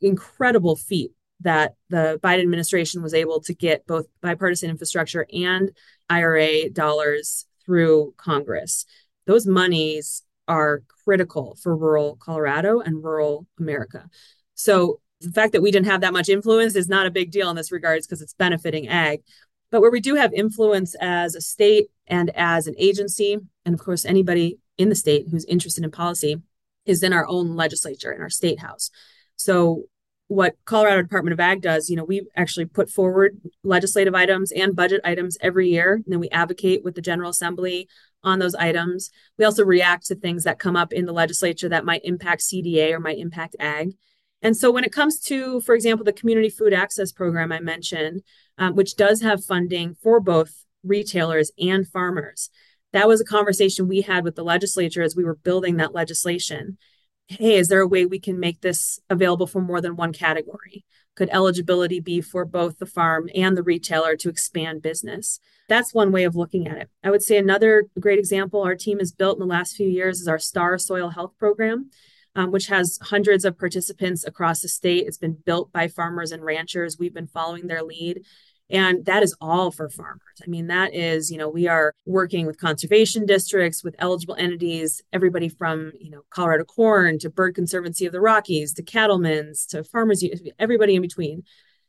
incredible 0.00 0.76
feat 0.76 1.12
that 1.40 1.74
the 1.88 2.20
Biden 2.22 2.42
administration 2.42 3.02
was 3.02 3.14
able 3.14 3.40
to 3.40 3.54
get 3.54 3.86
both 3.86 4.06
bipartisan 4.20 4.70
infrastructure 4.70 5.26
and 5.32 5.70
IRA 6.08 6.68
dollars 6.70 7.46
through 7.64 8.14
Congress. 8.16 8.84
Those 9.26 9.46
monies 9.46 10.22
are 10.48 10.82
critical 11.04 11.56
for 11.62 11.76
rural 11.76 12.16
Colorado 12.16 12.80
and 12.80 13.02
rural 13.02 13.46
America. 13.58 14.08
So 14.54 15.00
the 15.20 15.30
fact 15.30 15.52
that 15.52 15.62
we 15.62 15.70
didn't 15.70 15.86
have 15.86 16.00
that 16.00 16.12
much 16.12 16.28
influence 16.28 16.74
is 16.74 16.88
not 16.88 17.06
a 17.06 17.10
big 17.10 17.30
deal 17.30 17.48
in 17.50 17.56
this 17.56 17.72
regards 17.72 18.06
because 18.06 18.22
it's 18.22 18.34
benefiting 18.34 18.88
ag. 18.88 19.22
But 19.70 19.80
where 19.80 19.90
we 19.90 20.00
do 20.00 20.16
have 20.16 20.32
influence 20.32 20.96
as 21.00 21.34
a 21.34 21.40
state 21.40 21.88
and 22.06 22.30
as 22.34 22.66
an 22.66 22.74
agency, 22.76 23.38
and 23.64 23.74
of 23.74 23.80
course 23.80 24.04
anybody 24.04 24.58
in 24.80 24.88
the 24.88 24.94
state 24.94 25.26
who's 25.30 25.44
interested 25.44 25.84
in 25.84 25.90
policy 25.90 26.40
is 26.86 27.02
in 27.02 27.12
our 27.12 27.26
own 27.26 27.54
legislature 27.54 28.12
in 28.12 28.22
our 28.22 28.30
state 28.30 28.60
house. 28.60 28.90
So 29.36 29.84
what 30.28 30.54
Colorado 30.64 31.02
Department 31.02 31.34
of 31.34 31.40
Ag 31.40 31.60
does, 31.60 31.90
you 31.90 31.96
know, 31.96 32.04
we 32.04 32.26
actually 32.34 32.64
put 32.64 32.88
forward 32.88 33.38
legislative 33.62 34.14
items 34.14 34.52
and 34.52 34.74
budget 34.74 35.02
items 35.04 35.36
every 35.42 35.68
year. 35.68 35.94
And 35.94 36.04
then 36.06 36.18
we 36.18 36.30
advocate 36.30 36.82
with 36.82 36.94
the 36.94 37.02
General 37.02 37.28
Assembly 37.28 37.88
on 38.24 38.38
those 38.38 38.54
items. 38.54 39.10
We 39.36 39.44
also 39.44 39.64
react 39.64 40.06
to 40.06 40.14
things 40.14 40.44
that 40.44 40.58
come 40.58 40.76
up 40.76 40.94
in 40.94 41.04
the 41.04 41.12
legislature 41.12 41.68
that 41.68 41.84
might 41.84 42.04
impact 42.04 42.40
CDA 42.40 42.92
or 42.92 43.00
might 43.00 43.18
impact 43.18 43.56
ag. 43.60 43.92
And 44.40 44.56
so 44.56 44.70
when 44.70 44.84
it 44.84 44.92
comes 44.92 45.20
to, 45.24 45.60
for 45.60 45.74
example, 45.74 46.04
the 46.04 46.12
Community 46.12 46.48
Food 46.48 46.72
Access 46.72 47.12
Program 47.12 47.52
I 47.52 47.60
mentioned, 47.60 48.22
um, 48.56 48.74
which 48.74 48.96
does 48.96 49.20
have 49.20 49.44
funding 49.44 49.94
for 50.02 50.20
both 50.20 50.64
retailers 50.82 51.52
and 51.58 51.86
farmers, 51.86 52.48
that 52.92 53.08
was 53.08 53.20
a 53.20 53.24
conversation 53.24 53.88
we 53.88 54.00
had 54.02 54.24
with 54.24 54.34
the 54.34 54.44
legislature 54.44 55.02
as 55.02 55.14
we 55.16 55.24
were 55.24 55.36
building 55.36 55.76
that 55.76 55.94
legislation. 55.94 56.78
Hey, 57.28 57.56
is 57.56 57.68
there 57.68 57.80
a 57.80 57.86
way 57.86 58.06
we 58.06 58.18
can 58.18 58.40
make 58.40 58.60
this 58.60 58.98
available 59.08 59.46
for 59.46 59.60
more 59.60 59.80
than 59.80 59.96
one 59.96 60.12
category? 60.12 60.84
Could 61.14 61.28
eligibility 61.30 62.00
be 62.00 62.20
for 62.20 62.44
both 62.44 62.78
the 62.78 62.86
farm 62.86 63.28
and 63.34 63.56
the 63.56 63.62
retailer 63.62 64.16
to 64.16 64.28
expand 64.28 64.82
business? 64.82 65.38
That's 65.68 65.94
one 65.94 66.10
way 66.10 66.24
of 66.24 66.34
looking 66.34 66.66
at 66.66 66.78
it. 66.78 66.90
I 67.04 67.10
would 67.10 67.22
say 67.22 67.36
another 67.36 67.84
great 67.98 68.18
example 68.18 68.62
our 68.62 68.74
team 68.74 68.98
has 68.98 69.12
built 69.12 69.36
in 69.36 69.40
the 69.40 69.46
last 69.46 69.76
few 69.76 69.88
years 69.88 70.20
is 70.20 70.28
our 70.28 70.38
STAR 70.38 70.78
Soil 70.78 71.10
Health 71.10 71.34
Program. 71.38 71.90
um, 72.36 72.50
which 72.52 72.66
has 72.68 72.98
hundreds 73.02 73.44
of 73.44 73.58
participants 73.58 74.24
across 74.24 74.60
the 74.60 74.68
state. 74.68 75.06
It's 75.06 75.18
been 75.18 75.38
built 75.44 75.72
by 75.72 75.88
farmers 75.88 76.32
and 76.32 76.44
ranchers. 76.44 76.98
We've 76.98 77.14
been 77.14 77.26
following 77.26 77.66
their 77.66 77.82
lead. 77.82 78.24
And 78.70 79.04
that 79.06 79.22
is 79.22 79.34
all 79.40 79.70
for 79.70 79.88
farmers. 79.88 80.20
I 80.42 80.48
mean, 80.48 80.68
that 80.68 80.94
is, 80.94 81.30
you 81.30 81.38
know, 81.38 81.48
we 81.48 81.66
are 81.66 81.92
working 82.06 82.46
with 82.46 82.60
conservation 82.60 83.26
districts, 83.26 83.82
with 83.82 83.96
eligible 83.98 84.36
entities, 84.36 85.02
everybody 85.12 85.48
from, 85.48 85.92
you 85.98 86.10
know, 86.10 86.22
Colorado 86.30 86.64
Corn 86.64 87.18
to 87.18 87.30
Bird 87.30 87.54
Conservancy 87.54 88.06
of 88.06 88.12
the 88.12 88.20
Rockies 88.20 88.72
to 88.74 88.82
cattlemen's 88.82 89.66
to 89.66 89.82
farmers, 89.82 90.24
everybody 90.58 90.94
in 90.94 91.02
between. 91.02 91.42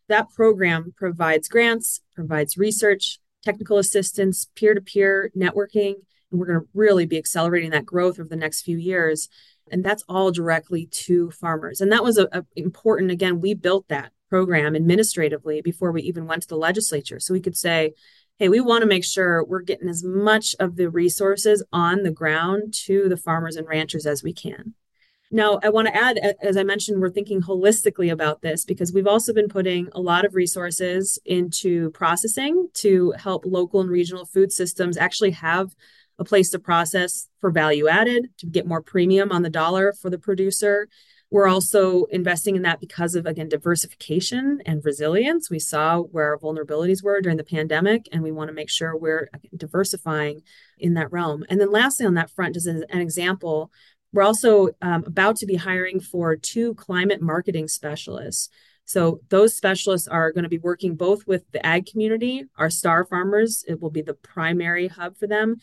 That 0.10 0.30
program 0.32 0.94
provides 0.98 1.48
grants, 1.48 2.02
provides 2.16 2.58
research, 2.58 3.20
technical 3.44 3.78
assistance, 3.78 4.48
peer 4.56 4.74
to 4.74 4.82
peer 4.82 5.32
networking. 5.38 5.94
And 6.32 6.40
we're 6.40 6.48
going 6.48 6.62
to 6.62 6.68
really 6.74 7.06
be 7.06 7.18
accelerating 7.18 7.72
that 7.72 7.86
growth 7.86 8.20
over 8.20 8.28
the 8.28 8.36
next 8.36 8.64
few 8.64 8.78
years. 8.78 9.30
And 9.70 9.84
that's 9.84 10.04
all 10.10 10.32
directly 10.32 10.88
to 10.88 11.32
farmers. 11.32 11.80
And 11.80 11.92
that 11.92 12.04
was 12.04 12.18
a, 12.18 12.28
a 12.32 12.44
important, 12.56 13.12
again, 13.12 13.40
we 13.40 13.54
built 13.54 13.88
that 13.90 14.12
program 14.32 14.78
administratively 14.78 15.62
before 15.62 15.92
we 15.92 16.02
even 16.04 16.26
went 16.26 16.42
to 16.42 16.48
the 16.48 16.56
legislature. 16.56 17.20
So 17.20 17.34
we 17.34 17.42
could 17.42 17.58
say, 17.58 17.92
hey, 18.40 18.48
we 18.48 18.62
want 18.62 18.82
to 18.82 18.88
make 18.88 19.04
sure 19.04 19.44
we're 19.44 19.62
getting 19.62 19.90
as 19.90 20.06
much 20.06 20.56
of 20.58 20.78
the 20.78 20.90
resources 20.90 21.62
on 21.74 22.04
the 22.04 22.12
ground 22.12 22.74
to 22.86 23.10
the 23.10 23.18
farmers 23.18 23.58
and 23.58 23.68
ranchers 23.68 24.06
as 24.06 24.24
we 24.24 24.32
can. 24.32 24.74
Now, 25.32 25.60
I 25.62 25.70
want 25.70 25.90
to 25.90 25.96
add, 25.96 26.18
as 26.42 26.56
I 26.56 26.64
mentioned, 26.64 27.02
we're 27.02 27.10
thinking 27.10 27.42
holistically 27.42 28.10
about 28.10 28.42
this 28.42 28.64
because 28.64 28.94
we've 28.94 29.06
also 29.06 29.34
been 29.34 29.50
putting 29.50 29.90
a 29.92 30.00
lot 30.00 30.26
of 30.26 30.34
resources 30.34 31.20
into 31.26 31.92
processing 31.92 32.70
to 32.76 33.12
help 33.18 33.44
local 33.46 33.82
and 33.82 33.90
regional 33.90 34.26
food 34.26 34.54
systems 34.54 34.96
actually 34.96 35.32
have 35.32 35.76
a 36.20 36.24
place 36.24 36.52
to 36.52 36.60
process 36.60 37.28
for 37.42 37.52
value 37.52 37.90
added, 37.90 38.30
to 38.38 38.46
get 38.46 38.66
more 38.66 38.82
premium 38.82 39.30
on 39.32 39.42
the 39.42 39.50
dollar 39.50 39.92
for 39.92 40.10
the 40.10 40.18
producer, 40.18 40.88
we're 41.32 41.48
also 41.48 42.04
investing 42.06 42.58
in 42.58 42.64
that 42.64 42.82
because 42.82 43.16
of, 43.16 43.26
again, 43.26 43.48
diversification 43.48 44.62
and 44.66 44.84
resilience. 44.84 45.50
We 45.50 45.60
saw 45.60 46.00
where 46.00 46.26
our 46.26 46.38
vulnerabilities 46.38 47.02
were 47.02 47.22
during 47.22 47.38
the 47.38 47.46
pandemic, 47.46 48.10
and 48.12 48.22
we 48.22 48.34
want 48.34 48.50
to 48.50 48.54
make 48.54 48.70
sure 48.70 48.98
we're 48.98 49.30
diversifying 49.56 50.42
in 50.78 50.94
that 50.96 51.12
realm. 51.12 51.46
And 51.50 51.60
then, 51.60 51.72
lastly, 51.72 52.06
on 52.06 52.16
that 52.16 52.32
front, 52.32 52.56
just 52.56 52.68
as 52.68 52.84
an, 52.90 53.00
example, 53.00 53.72
we're 54.12 54.24
also 54.24 54.72
um, 54.82 55.06
about 55.08 55.38
to 55.38 55.46
be 55.46 55.56
hiring 55.56 56.02
for 56.02 56.36
two 56.36 56.76
climate 56.76 57.22
marketing 57.22 57.70
specialists. 57.70 58.50
So 58.84 59.22
those 59.30 59.56
specialists 59.56 60.10
are 60.10 60.34
going 60.34 60.44
to 60.44 60.50
be 60.50 60.58
working 60.58 60.98
both 60.98 61.26
with 61.26 61.50
the 61.54 61.66
ag 61.66 61.86
community, 61.86 62.44
our 62.58 62.70
star 62.70 63.06
farmers, 63.06 63.64
it 63.70 63.82
will 63.82 63.90
be 63.90 64.02
the 64.02 64.16
primary 64.16 64.90
hub 64.90 65.16
for 65.18 65.28
them, 65.28 65.58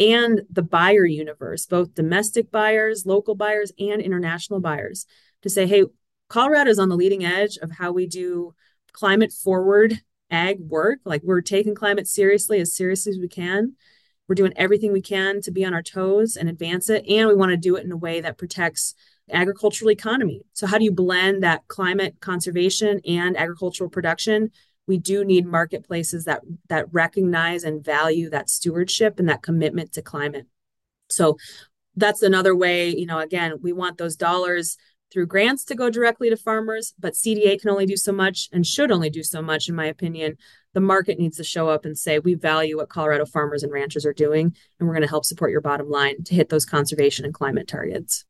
and 0.00 0.42
the 0.50 0.62
buyer 0.62 1.04
universe, 1.04 1.66
both 1.66 1.94
domestic 1.94 2.50
buyers, 2.50 3.04
local 3.04 3.34
buyers, 3.34 3.70
and 3.78 4.00
international 4.00 4.58
buyers, 4.58 5.06
to 5.42 5.50
say, 5.50 5.66
hey, 5.66 5.84
Colorado 6.28 6.70
is 6.70 6.78
on 6.78 6.88
the 6.88 6.96
leading 6.96 7.24
edge 7.24 7.58
of 7.58 7.70
how 7.72 7.92
we 7.92 8.06
do 8.06 8.54
climate 8.92 9.32
forward 9.32 10.00
ag 10.30 10.58
work. 10.60 11.00
Like 11.04 11.22
we're 11.22 11.42
taking 11.42 11.74
climate 11.74 12.08
seriously, 12.08 12.60
as 12.60 12.74
seriously 12.74 13.10
as 13.10 13.18
we 13.18 13.28
can. 13.28 13.74
We're 14.26 14.36
doing 14.36 14.52
everything 14.56 14.92
we 14.92 15.02
can 15.02 15.42
to 15.42 15.50
be 15.50 15.64
on 15.64 15.74
our 15.74 15.82
toes 15.82 16.36
and 16.36 16.48
advance 16.48 16.88
it. 16.88 17.04
And 17.08 17.28
we 17.28 17.34
want 17.34 17.50
to 17.50 17.56
do 17.56 17.76
it 17.76 17.84
in 17.84 17.92
a 17.92 17.96
way 17.96 18.20
that 18.20 18.38
protects 18.38 18.94
agricultural 19.30 19.90
economy. 19.90 20.42
So 20.52 20.66
how 20.66 20.78
do 20.78 20.84
you 20.84 20.92
blend 20.92 21.42
that 21.42 21.66
climate 21.68 22.16
conservation 22.20 23.00
and 23.04 23.36
agricultural 23.36 23.90
production 23.90 24.50
we 24.86 24.98
do 24.98 25.24
need 25.24 25.46
marketplaces 25.46 26.24
that 26.24 26.42
that 26.68 26.86
recognize 26.92 27.64
and 27.64 27.84
value 27.84 28.30
that 28.30 28.50
stewardship 28.50 29.18
and 29.18 29.28
that 29.28 29.42
commitment 29.42 29.92
to 29.92 30.02
climate. 30.02 30.46
So 31.08 31.36
that's 31.96 32.22
another 32.22 32.54
way 32.54 32.88
you 32.88 33.06
know 33.06 33.18
again 33.18 33.54
we 33.62 33.72
want 33.72 33.98
those 33.98 34.16
dollars 34.16 34.76
through 35.12 35.26
grants 35.26 35.64
to 35.64 35.74
go 35.74 35.90
directly 35.90 36.30
to 36.30 36.36
farmers 36.36 36.94
but 36.98 37.14
cda 37.14 37.60
can 37.60 37.70
only 37.70 37.86
do 37.86 37.96
so 37.96 38.12
much 38.12 38.48
and 38.52 38.66
should 38.66 38.92
only 38.92 39.10
do 39.10 39.22
so 39.22 39.42
much 39.42 39.68
in 39.68 39.74
my 39.74 39.86
opinion. 39.86 40.36
The 40.72 40.80
market 40.80 41.18
needs 41.18 41.36
to 41.38 41.44
show 41.44 41.68
up 41.68 41.84
and 41.84 41.98
say 41.98 42.20
we 42.20 42.34
value 42.34 42.76
what 42.76 42.88
colorado 42.88 43.26
farmers 43.26 43.64
and 43.64 43.72
ranchers 43.72 44.06
are 44.06 44.12
doing 44.12 44.54
and 44.78 44.88
we're 44.88 44.94
going 44.94 45.02
to 45.02 45.08
help 45.08 45.24
support 45.24 45.50
your 45.50 45.60
bottom 45.60 45.90
line 45.90 46.22
to 46.24 46.34
hit 46.34 46.48
those 46.48 46.64
conservation 46.64 47.24
and 47.24 47.34
climate 47.34 47.66
targets 47.66 48.24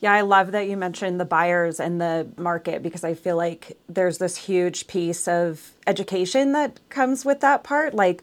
yeah, 0.00 0.12
I 0.12 0.20
love 0.20 0.52
that 0.52 0.68
you 0.68 0.76
mentioned 0.76 1.18
the 1.18 1.24
buyers 1.24 1.80
and 1.80 2.00
the 2.00 2.28
market 2.36 2.82
because 2.82 3.02
I 3.02 3.14
feel 3.14 3.36
like 3.36 3.76
there's 3.88 4.18
this 4.18 4.36
huge 4.36 4.86
piece 4.86 5.26
of 5.26 5.72
education 5.86 6.52
that 6.52 6.78
comes 6.88 7.24
with 7.24 7.40
that 7.40 7.64
part. 7.64 7.94
Like, 7.94 8.22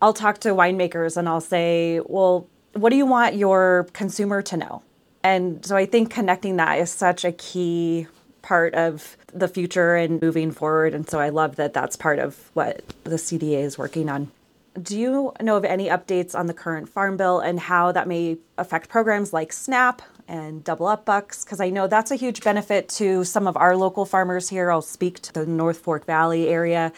I'll 0.00 0.14
talk 0.14 0.38
to 0.40 0.50
winemakers 0.50 1.16
and 1.16 1.28
I'll 1.28 1.42
say, 1.42 2.00
well, 2.06 2.46
what 2.72 2.90
do 2.90 2.96
you 2.96 3.06
want 3.06 3.36
your 3.36 3.86
consumer 3.92 4.40
to 4.42 4.56
know? 4.56 4.82
And 5.22 5.64
so 5.64 5.76
I 5.76 5.86
think 5.86 6.10
connecting 6.10 6.56
that 6.56 6.78
is 6.78 6.90
such 6.90 7.24
a 7.24 7.32
key 7.32 8.06
part 8.42 8.74
of 8.74 9.16
the 9.32 9.48
future 9.48 9.96
and 9.96 10.20
moving 10.20 10.52
forward. 10.52 10.94
And 10.94 11.08
so 11.08 11.18
I 11.18 11.30
love 11.30 11.56
that 11.56 11.72
that's 11.72 11.96
part 11.96 12.18
of 12.18 12.50
what 12.54 12.82
the 13.04 13.16
CDA 13.16 13.62
is 13.62 13.76
working 13.78 14.08
on. 14.08 14.30
Do 14.80 14.98
you 14.98 15.32
know 15.40 15.56
of 15.56 15.64
any 15.64 15.88
updates 15.88 16.34
on 16.38 16.46
the 16.46 16.54
current 16.54 16.88
Farm 16.88 17.16
Bill 17.16 17.40
and 17.40 17.60
how 17.60 17.92
that 17.92 18.08
may 18.08 18.38
affect 18.58 18.88
programs 18.88 19.32
like 19.32 19.52
SNAP 19.52 20.02
and 20.28 20.64
double 20.64 20.86
up 20.86 21.04
bucks 21.04 21.44
because 21.44 21.60
I 21.60 21.70
know 21.70 21.86
that's 21.86 22.10
a 22.10 22.16
huge 22.16 22.42
benefit 22.42 22.88
to 22.90 23.24
some 23.24 23.46
of 23.46 23.56
our 23.56 23.76
local 23.76 24.04
farmers 24.04 24.48
here. 24.48 24.70
I'll 24.70 24.82
speak 24.82 25.20
to 25.22 25.32
the 25.32 25.46
North 25.46 25.78
Fork 25.78 26.06
Valley 26.06 26.48
area. 26.48 26.92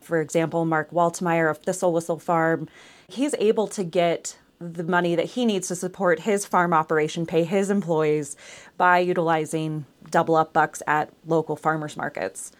For 0.00 0.20
example, 0.20 0.64
Mark 0.64 0.90
Waltermire 0.90 1.50
of 1.50 1.58
Thistle 1.58 1.92
Whistle 1.92 2.18
Farm, 2.18 2.68
he's 3.08 3.34
able 3.38 3.66
to 3.68 3.84
get 3.84 4.38
the 4.60 4.84
money 4.84 5.14
that 5.14 5.24
he 5.24 5.46
needs 5.46 5.68
to 5.68 5.74
support 5.74 6.20
his 6.20 6.44
farm 6.44 6.74
operation, 6.74 7.24
pay 7.24 7.44
his 7.44 7.70
employees 7.70 8.36
by 8.76 8.98
utilizing 8.98 9.86
double 10.10 10.36
up 10.36 10.52
bucks 10.52 10.82
at 10.86 11.10
local 11.26 11.56
farmers 11.56 11.96
markets. 11.96 12.52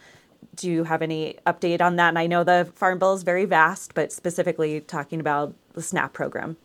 Do 0.57 0.71
you 0.71 0.85
have 0.85 1.03
any 1.03 1.37
update 1.47 1.81
on 1.81 1.97
that? 1.97 2.09
And 2.09 2.19
I 2.19 2.27
know 2.27 2.43
the 2.43 2.71
farm 2.75 2.99
bill 2.99 3.13
is 3.15 3.23
very 3.23 3.45
vast, 3.45 3.95
but 3.95 4.13
specifically 4.13 4.81
talking 4.81 5.21
about 5.21 5.55
the 5.75 5.83
SNAP 5.83 6.13
program. 6.13 6.57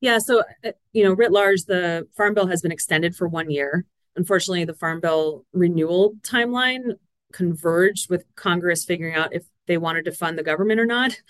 Yeah, 0.00 0.18
so 0.18 0.42
uh, 0.64 0.72
you 0.92 1.04
know, 1.04 1.12
writ 1.12 1.32
large, 1.32 1.64
the 1.64 2.08
Farm 2.16 2.34
Bill 2.34 2.46
has 2.46 2.62
been 2.62 2.72
extended 2.72 3.14
for 3.14 3.28
one 3.28 3.50
year. 3.50 3.84
Unfortunately, 4.16 4.64
the 4.64 4.74
Farm 4.74 5.00
Bill 5.00 5.44
renewal 5.52 6.14
timeline 6.22 6.94
converged 7.32 8.10
with 8.10 8.24
Congress 8.34 8.84
figuring 8.84 9.14
out 9.14 9.34
if 9.34 9.44
they 9.66 9.78
wanted 9.78 10.04
to 10.06 10.12
fund 10.12 10.36
the 10.36 10.42
government 10.42 10.80
or 10.80 10.86
not. 10.86 11.20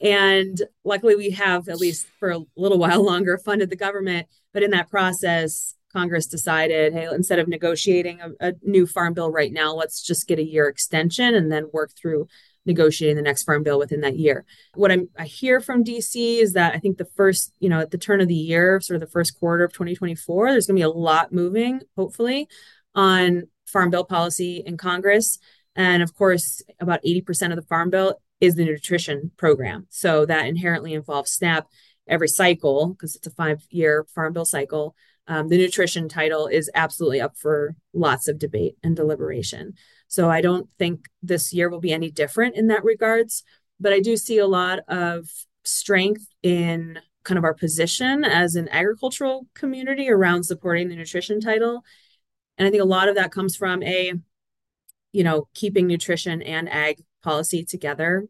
And 0.00 0.60
luckily, 0.84 1.14
we 1.14 1.30
have, 1.30 1.68
at 1.68 1.78
least 1.78 2.06
for 2.18 2.30
a 2.30 2.40
little 2.56 2.78
while 2.78 3.02
longer, 3.04 3.38
funded 3.38 3.70
the 3.70 3.76
government. 3.76 4.28
But 4.52 4.62
in 4.62 4.70
that 4.70 4.90
process, 4.90 5.74
Congress 5.92 6.26
decided, 6.26 6.92
hey, 6.92 7.06
instead 7.12 7.38
of 7.38 7.48
negotiating 7.48 8.20
a, 8.20 8.48
a 8.48 8.52
new 8.62 8.86
farm 8.86 9.14
bill 9.14 9.30
right 9.30 9.52
now, 9.52 9.74
let's 9.74 10.02
just 10.02 10.26
get 10.26 10.38
a 10.38 10.44
year 10.44 10.68
extension 10.68 11.34
and 11.34 11.52
then 11.52 11.68
work 11.72 11.90
through 11.96 12.26
negotiating 12.64 13.16
the 13.16 13.22
next 13.22 13.44
farm 13.44 13.62
bill 13.62 13.78
within 13.78 14.00
that 14.02 14.16
year. 14.16 14.44
What 14.74 14.92
I'm, 14.92 15.08
I 15.18 15.24
hear 15.24 15.60
from 15.60 15.84
DC 15.84 16.38
is 16.40 16.52
that 16.52 16.74
I 16.74 16.78
think 16.78 16.98
the 16.98 17.08
first, 17.16 17.52
you 17.58 17.68
know, 17.68 17.80
at 17.80 17.90
the 17.90 17.98
turn 17.98 18.20
of 18.20 18.28
the 18.28 18.34
year, 18.34 18.80
sort 18.80 18.96
of 18.96 19.00
the 19.00 19.12
first 19.12 19.38
quarter 19.38 19.64
of 19.64 19.72
2024, 19.72 20.50
there's 20.50 20.66
going 20.66 20.76
to 20.76 20.80
be 20.80 20.84
a 20.84 20.88
lot 20.88 21.32
moving, 21.32 21.80
hopefully, 21.96 22.48
on 22.94 23.44
farm 23.66 23.90
bill 23.90 24.04
policy 24.04 24.62
in 24.64 24.76
Congress. 24.76 25.38
And 25.74 26.02
of 26.02 26.14
course, 26.14 26.62
about 26.80 27.02
80% 27.02 27.50
of 27.50 27.56
the 27.56 27.62
farm 27.62 27.90
bill 27.90 28.20
is 28.40 28.54
the 28.54 28.64
nutrition 28.64 29.30
program. 29.36 29.86
So 29.90 30.26
that 30.26 30.46
inherently 30.46 30.94
involves 30.94 31.32
SNAP 31.32 31.68
every 32.08 32.28
cycle 32.28 32.88
because 32.88 33.16
it's 33.16 33.26
a 33.26 33.30
five 33.30 33.62
year 33.70 34.04
farm 34.14 34.32
bill 34.32 34.44
cycle. 34.44 34.94
Um, 35.28 35.48
the 35.48 35.56
nutrition 35.56 36.08
title 36.08 36.48
is 36.48 36.70
absolutely 36.74 37.20
up 37.20 37.36
for 37.36 37.76
lots 37.94 38.26
of 38.26 38.38
debate 38.38 38.76
and 38.82 38.96
deliberation. 38.96 39.74
So 40.12 40.28
I 40.28 40.42
don't 40.42 40.68
think 40.78 41.06
this 41.22 41.54
year 41.54 41.70
will 41.70 41.80
be 41.80 41.90
any 41.90 42.10
different 42.10 42.54
in 42.54 42.66
that 42.66 42.84
regards. 42.84 43.44
But 43.80 43.94
I 43.94 44.00
do 44.00 44.14
see 44.18 44.36
a 44.36 44.46
lot 44.46 44.80
of 44.86 45.26
strength 45.64 46.26
in 46.42 46.98
kind 47.24 47.38
of 47.38 47.44
our 47.44 47.54
position 47.54 48.22
as 48.22 48.54
an 48.54 48.68
agricultural 48.68 49.46
community 49.54 50.10
around 50.10 50.42
supporting 50.42 50.90
the 50.90 50.96
nutrition 50.96 51.40
title. 51.40 51.82
And 52.58 52.68
I 52.68 52.70
think 52.70 52.82
a 52.82 52.86
lot 52.86 53.08
of 53.08 53.14
that 53.14 53.32
comes 53.32 53.56
from 53.56 53.82
a, 53.82 54.12
you 55.12 55.24
know, 55.24 55.48
keeping 55.54 55.86
nutrition 55.86 56.42
and 56.42 56.68
ag 56.68 57.02
policy 57.22 57.64
together 57.64 58.26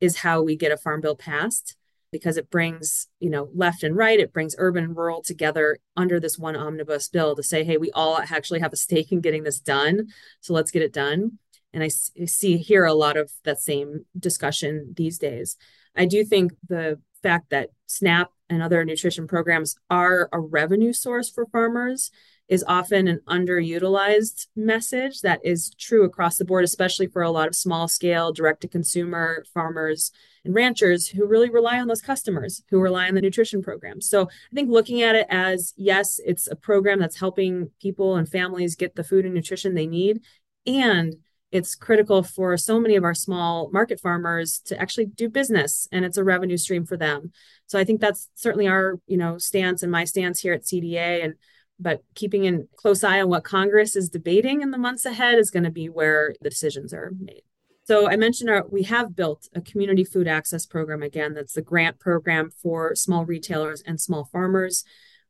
is 0.00 0.16
how 0.16 0.42
we 0.42 0.56
get 0.56 0.72
a 0.72 0.76
farm 0.76 1.00
bill 1.00 1.14
passed 1.14 1.76
because 2.12 2.36
it 2.36 2.50
brings 2.50 3.08
you 3.18 3.30
know 3.30 3.48
left 3.54 3.82
and 3.82 3.96
right 3.96 4.20
it 4.20 4.32
brings 4.32 4.54
urban 4.58 4.84
and 4.84 4.96
rural 4.96 5.22
together 5.22 5.78
under 5.96 6.18
this 6.18 6.38
one 6.38 6.56
omnibus 6.56 7.08
bill 7.08 7.34
to 7.36 7.42
say 7.42 7.64
hey 7.64 7.76
we 7.76 7.90
all 7.92 8.18
actually 8.18 8.60
have 8.60 8.72
a 8.72 8.76
stake 8.76 9.12
in 9.12 9.20
getting 9.20 9.44
this 9.44 9.60
done 9.60 10.08
so 10.40 10.52
let's 10.52 10.70
get 10.70 10.82
it 10.82 10.92
done. 10.92 11.38
And 11.72 11.84
i 11.84 11.88
see 11.88 12.56
here 12.56 12.84
a 12.84 12.94
lot 12.94 13.16
of 13.16 13.30
that 13.44 13.60
same 13.60 14.04
discussion 14.18 14.92
these 14.96 15.18
days. 15.18 15.56
I 15.96 16.06
do 16.06 16.24
think 16.24 16.52
the 16.68 17.00
fact 17.22 17.50
that 17.50 17.70
snap 17.86 18.30
and 18.48 18.62
other 18.62 18.84
nutrition 18.84 19.26
programs 19.26 19.76
are 19.88 20.28
a 20.32 20.40
revenue 20.40 20.92
source 20.92 21.30
for 21.30 21.46
farmers 21.46 22.10
is 22.50 22.64
often 22.66 23.06
an 23.06 23.20
underutilized 23.28 24.48
message 24.56 25.20
that 25.20 25.40
is 25.44 25.72
true 25.78 26.04
across 26.04 26.36
the 26.36 26.44
board, 26.44 26.64
especially 26.64 27.06
for 27.06 27.22
a 27.22 27.30
lot 27.30 27.46
of 27.46 27.54
small 27.54 27.86
scale, 27.86 28.32
direct 28.32 28.60
to 28.60 28.68
consumer 28.68 29.44
farmers 29.54 30.10
and 30.44 30.52
ranchers 30.52 31.06
who 31.06 31.26
really 31.26 31.48
rely 31.48 31.78
on 31.78 31.86
those 31.86 32.02
customers, 32.02 32.62
who 32.68 32.80
rely 32.80 33.06
on 33.06 33.14
the 33.14 33.20
nutrition 33.20 33.62
program. 33.62 34.00
So 34.00 34.22
I 34.22 34.54
think 34.54 34.68
looking 34.68 35.00
at 35.00 35.14
it 35.14 35.28
as 35.30 35.72
yes, 35.76 36.20
it's 36.26 36.48
a 36.48 36.56
program 36.56 36.98
that's 36.98 37.20
helping 37.20 37.70
people 37.80 38.16
and 38.16 38.28
families 38.28 38.74
get 38.74 38.96
the 38.96 39.04
food 39.04 39.24
and 39.24 39.34
nutrition 39.34 39.74
they 39.74 39.86
need. 39.86 40.20
And 40.66 41.14
it's 41.52 41.76
critical 41.76 42.24
for 42.24 42.56
so 42.56 42.80
many 42.80 42.96
of 42.96 43.04
our 43.04 43.14
small 43.14 43.70
market 43.72 44.00
farmers 44.00 44.60
to 44.66 44.80
actually 44.80 45.06
do 45.06 45.28
business 45.28 45.88
and 45.92 46.04
it's 46.04 46.16
a 46.16 46.22
revenue 46.22 46.56
stream 46.56 46.86
for 46.86 46.96
them 46.96 47.32
so 47.66 47.76
i 47.76 47.82
think 47.82 48.00
that's 48.00 48.28
certainly 48.36 48.68
our 48.68 49.00
you 49.08 49.16
know 49.16 49.36
stance 49.36 49.82
and 49.82 49.90
my 49.90 50.04
stance 50.04 50.38
here 50.38 50.52
at 50.52 50.62
cda 50.62 51.24
and 51.24 51.34
but 51.80 52.02
keeping 52.14 52.44
in 52.44 52.68
close 52.76 53.02
eye 53.02 53.20
on 53.20 53.28
what 53.28 53.44
Congress 53.44 53.96
is 53.96 54.08
debating 54.08 54.60
in 54.60 54.70
the 54.70 54.78
months 54.78 55.04
ahead 55.04 55.38
is 55.38 55.50
going 55.50 55.64
to 55.64 55.70
be 55.70 55.88
where 55.88 56.34
the 56.40 56.50
decisions 56.50 56.92
are 56.92 57.12
made. 57.18 57.42
So 57.84 58.08
I 58.08 58.16
mentioned 58.16 58.50
our, 58.50 58.64
we 58.70 58.84
have 58.84 59.16
built 59.16 59.48
a 59.54 59.60
community 59.60 60.04
food 60.04 60.28
access 60.28 60.64
program 60.66 61.02
again. 61.02 61.34
That's 61.34 61.54
the 61.54 61.62
grant 61.62 61.98
program 61.98 62.50
for 62.50 62.94
small 62.94 63.24
retailers 63.24 63.82
and 63.84 64.00
small 64.00 64.26
farmers. 64.26 64.84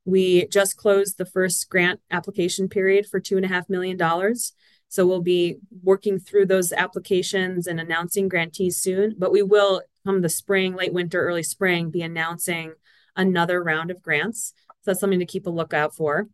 We 0.05 0.47
just 0.49 0.77
closed 0.77 1.17
the 1.17 1.25
first 1.25 1.71
grant 1.71 2.01
application 2.11 2.69
period 2.69 3.07
for 3.07 3.21
two 3.21 3.37
and 3.37 3.47
a 3.47 3.49
half 3.49 3.71
million 3.71 3.97
dollars. 3.97 4.53
So 4.89 5.07
we'll 5.07 5.23
be 5.23 5.57
working 5.83 6.19
through 6.19 6.47
those 6.47 6.73
applications 6.73 7.67
and 7.67 7.81
announcing 7.81 8.29
grantees 8.29 8.77
soon. 8.77 9.15
But 9.17 9.33
we 9.33 9.43
will, 9.43 9.83
come 10.05 10.21
the 10.21 10.29
spring, 10.29 10.75
late 10.75 10.93
winter, 10.93 11.23
early 11.23 11.45
spring, 11.45 11.91
be 11.91 12.03
announcing 12.03 12.73
another 13.17 13.63
round 13.63 13.91
of 13.91 14.03
grants. 14.03 14.53
So 14.83 14.91
that's 14.91 15.01
something 15.01 15.19
to 15.19 15.27
keep 15.27 15.47
a 15.47 15.51
lookout 15.51 15.95
for. 15.95 16.27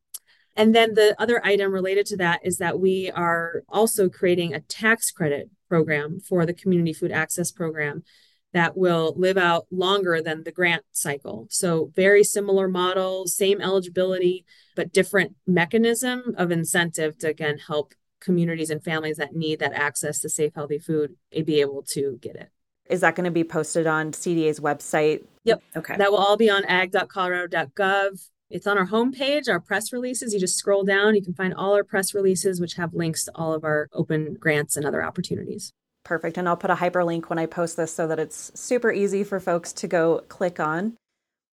And 0.56 0.74
then 0.74 0.94
the 0.94 1.14
other 1.18 1.44
item 1.44 1.72
related 1.72 2.06
to 2.06 2.16
that 2.18 2.40
is 2.44 2.58
that 2.58 2.80
we 2.80 3.10
are 3.10 3.62
also 3.68 4.08
creating 4.08 4.54
a 4.54 4.60
tax 4.60 5.10
credit 5.10 5.50
program 5.68 6.20
for 6.20 6.46
the 6.46 6.54
community 6.54 6.92
food 6.92 7.12
access 7.12 7.52
program 7.52 8.02
that 8.52 8.76
will 8.76 9.12
live 9.18 9.36
out 9.36 9.66
longer 9.70 10.22
than 10.22 10.44
the 10.44 10.52
grant 10.52 10.82
cycle. 10.90 11.46
So, 11.50 11.92
very 11.94 12.24
similar 12.24 12.68
model, 12.68 13.26
same 13.26 13.60
eligibility, 13.60 14.46
but 14.74 14.92
different 14.92 15.34
mechanism 15.46 16.34
of 16.38 16.50
incentive 16.50 17.18
to 17.18 17.28
again 17.28 17.58
help 17.58 17.92
communities 18.20 18.70
and 18.70 18.82
families 18.82 19.18
that 19.18 19.34
need 19.34 19.58
that 19.58 19.74
access 19.74 20.20
to 20.20 20.28
safe, 20.30 20.52
healthy 20.54 20.78
food 20.78 21.16
be 21.44 21.60
able 21.60 21.82
to 21.82 22.18
get 22.22 22.36
it. 22.36 22.48
Is 22.88 23.00
that 23.00 23.14
going 23.14 23.24
to 23.24 23.30
be 23.30 23.44
posted 23.44 23.86
on 23.86 24.12
CDA's 24.12 24.60
website? 24.60 25.26
Yep. 25.44 25.62
Okay. 25.76 25.96
That 25.96 26.10
will 26.10 26.18
all 26.18 26.36
be 26.36 26.48
on 26.48 26.64
ag.colorado.gov. 26.64 28.28
It's 28.48 28.66
on 28.66 28.78
our 28.78 28.86
homepage, 28.86 29.48
our 29.48 29.58
press 29.58 29.92
releases. 29.92 30.32
You 30.32 30.38
just 30.38 30.56
scroll 30.56 30.84
down, 30.84 31.16
you 31.16 31.22
can 31.22 31.34
find 31.34 31.52
all 31.52 31.74
our 31.74 31.82
press 31.82 32.14
releases, 32.14 32.60
which 32.60 32.74
have 32.74 32.94
links 32.94 33.24
to 33.24 33.32
all 33.34 33.52
of 33.52 33.64
our 33.64 33.88
open 33.92 34.34
grants 34.34 34.76
and 34.76 34.86
other 34.86 35.02
opportunities. 35.02 35.72
Perfect. 36.04 36.38
And 36.38 36.48
I'll 36.48 36.56
put 36.56 36.70
a 36.70 36.76
hyperlink 36.76 37.28
when 37.28 37.40
I 37.40 37.46
post 37.46 37.76
this 37.76 37.92
so 37.92 38.06
that 38.06 38.20
it's 38.20 38.52
super 38.58 38.92
easy 38.92 39.24
for 39.24 39.40
folks 39.40 39.72
to 39.72 39.88
go 39.88 40.22
click 40.28 40.60
on. 40.60 40.94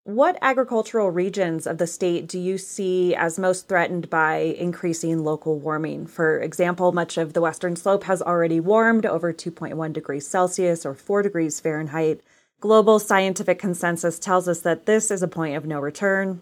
What 0.02 0.38
agricultural 0.42 1.12
regions 1.12 1.68
of 1.68 1.78
the 1.78 1.87
state 1.87 2.26
do 2.26 2.40
you 2.40 2.59
see 2.59 3.14
as 3.14 3.38
most 3.38 3.68
threatened 3.68 4.11
by 4.11 4.38
increasing 4.38 5.23
local 5.23 5.61
warming? 5.61 6.09
For 6.09 6.40
example, 6.40 6.90
much 6.90 7.16
of 7.16 7.35
the 7.35 7.40
western 7.40 7.76
slope 7.76 8.04
has 8.04 8.20
already 8.20 8.59
warmed 8.59 9.06
over 9.06 9.32
2.1 9.32 9.92
degrees 9.92 10.26
Celsius 10.26 10.85
or 10.85 10.94
4 10.94 11.23
degrees 11.23 11.61
Fahrenheit. 11.61 12.20
Global 12.59 12.99
scientific 12.99 13.61
consensus 13.61 14.18
tells 14.18 14.49
us 14.49 14.61
that 14.62 14.87
this 14.87 15.12
is 15.12 15.23
a 15.23 15.28
point 15.28 15.56
of 15.56 15.64
no 15.64 15.78
return 15.78 16.40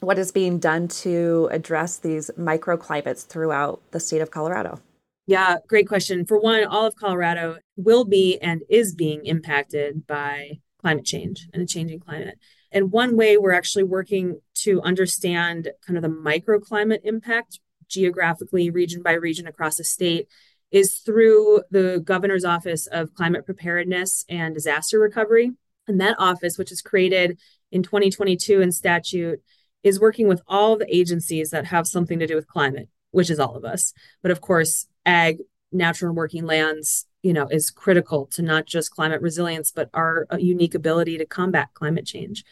what 0.00 0.18
is 0.18 0.32
being 0.32 0.58
done 0.58 0.88
to 0.88 1.48
address 1.50 1.98
these 1.98 2.30
microclimates 2.38 3.26
throughout 3.26 3.80
the 3.90 4.00
state 4.00 4.20
of 4.20 4.30
Colorado? 4.30 4.80
Yeah, 5.26 5.56
great 5.66 5.88
question. 5.88 6.24
For 6.24 6.38
one, 6.40 6.64
all 6.64 6.86
of 6.86 6.96
Colorado 6.96 7.58
will 7.76 8.04
be 8.04 8.38
and 8.40 8.62
is 8.68 8.94
being 8.94 9.26
impacted 9.26 10.06
by 10.06 10.60
climate 10.80 11.04
change 11.04 11.48
and 11.52 11.62
a 11.62 11.66
changing 11.66 12.00
climate. 12.00 12.38
And 12.72 12.92
one 12.92 13.16
way 13.16 13.36
we're 13.36 13.52
actually 13.52 13.84
working 13.84 14.40
to 14.62 14.80
understand 14.82 15.70
kind 15.86 15.96
of 15.96 16.02
the 16.02 16.08
microclimate 16.08 17.00
impact 17.04 17.60
geographically, 17.88 18.70
region 18.70 19.02
by 19.02 19.12
region 19.12 19.46
across 19.46 19.76
the 19.76 19.84
state, 19.84 20.28
is 20.70 20.98
through 20.98 21.62
the 21.70 22.00
governor's 22.04 22.44
office 22.44 22.86
of 22.86 23.14
climate 23.14 23.46
preparedness 23.46 24.24
and 24.28 24.54
disaster 24.54 24.98
recovery. 24.98 25.52
And 25.86 26.00
that 26.00 26.16
office, 26.18 26.58
which 26.58 26.70
is 26.70 26.82
created 26.82 27.38
in 27.72 27.82
2022 27.82 28.60
in 28.60 28.72
statute, 28.72 29.40
is 29.88 30.00
working 30.00 30.28
with 30.28 30.42
all 30.46 30.76
the 30.76 30.94
agencies 30.94 31.50
that 31.50 31.66
have 31.66 31.86
something 31.86 32.18
to 32.18 32.26
do 32.26 32.34
with 32.34 32.46
climate, 32.46 32.88
which 33.10 33.30
is 33.30 33.40
all 33.40 33.56
of 33.56 33.64
us. 33.64 33.92
But 34.22 34.30
of 34.30 34.40
course, 34.40 34.86
ag, 35.04 35.38
natural 35.72 36.10
and 36.10 36.16
working 36.16 36.44
lands, 36.46 37.06
you 37.22 37.32
know, 37.32 37.48
is 37.48 37.70
critical 37.70 38.26
to 38.26 38.42
not 38.42 38.66
just 38.66 38.90
climate 38.90 39.20
resilience, 39.20 39.72
but 39.72 39.90
our 39.92 40.26
uh, 40.32 40.36
unique 40.36 40.74
ability 40.74 41.18
to 41.18 41.26
combat 41.26 41.68
climate 41.74 42.06
change. 42.06 42.44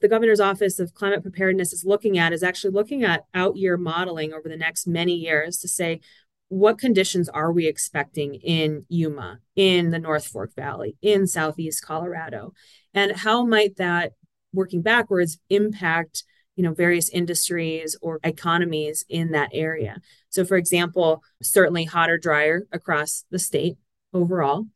The 0.00 0.08
governor's 0.08 0.40
office 0.40 0.78
of 0.78 0.94
climate 0.94 1.22
preparedness 1.22 1.72
is 1.72 1.84
looking 1.84 2.18
at 2.18 2.32
is 2.32 2.42
actually 2.42 2.72
looking 2.72 3.04
at 3.04 3.24
out 3.34 3.56
year 3.56 3.76
modeling 3.76 4.32
over 4.32 4.48
the 4.48 4.56
next 4.56 4.86
many 4.86 5.14
years 5.14 5.58
to 5.58 5.68
say 5.68 6.00
what 6.48 6.76
conditions 6.76 7.30
are 7.30 7.50
we 7.50 7.66
expecting 7.66 8.34
in 8.34 8.84
Yuma, 8.88 9.38
in 9.56 9.90
the 9.90 9.98
North 9.98 10.26
Fork 10.26 10.54
Valley, 10.54 10.96
in 11.00 11.26
Southeast 11.26 11.82
Colorado, 11.82 12.52
and 12.92 13.12
how 13.12 13.46
might 13.46 13.76
that 13.76 14.12
working 14.52 14.82
backwards 14.82 15.38
impact 15.48 16.24
you 16.62 16.68
know 16.68 16.74
various 16.74 17.08
industries 17.08 17.96
or 18.00 18.20
economies 18.22 19.04
in 19.08 19.32
that 19.32 19.50
area. 19.52 20.00
So 20.28 20.44
for 20.44 20.56
example 20.56 21.24
certainly 21.42 21.86
hotter 21.86 22.18
drier 22.18 22.68
across 22.70 23.24
the 23.32 23.40
state 23.40 23.78
overall. 24.12 24.66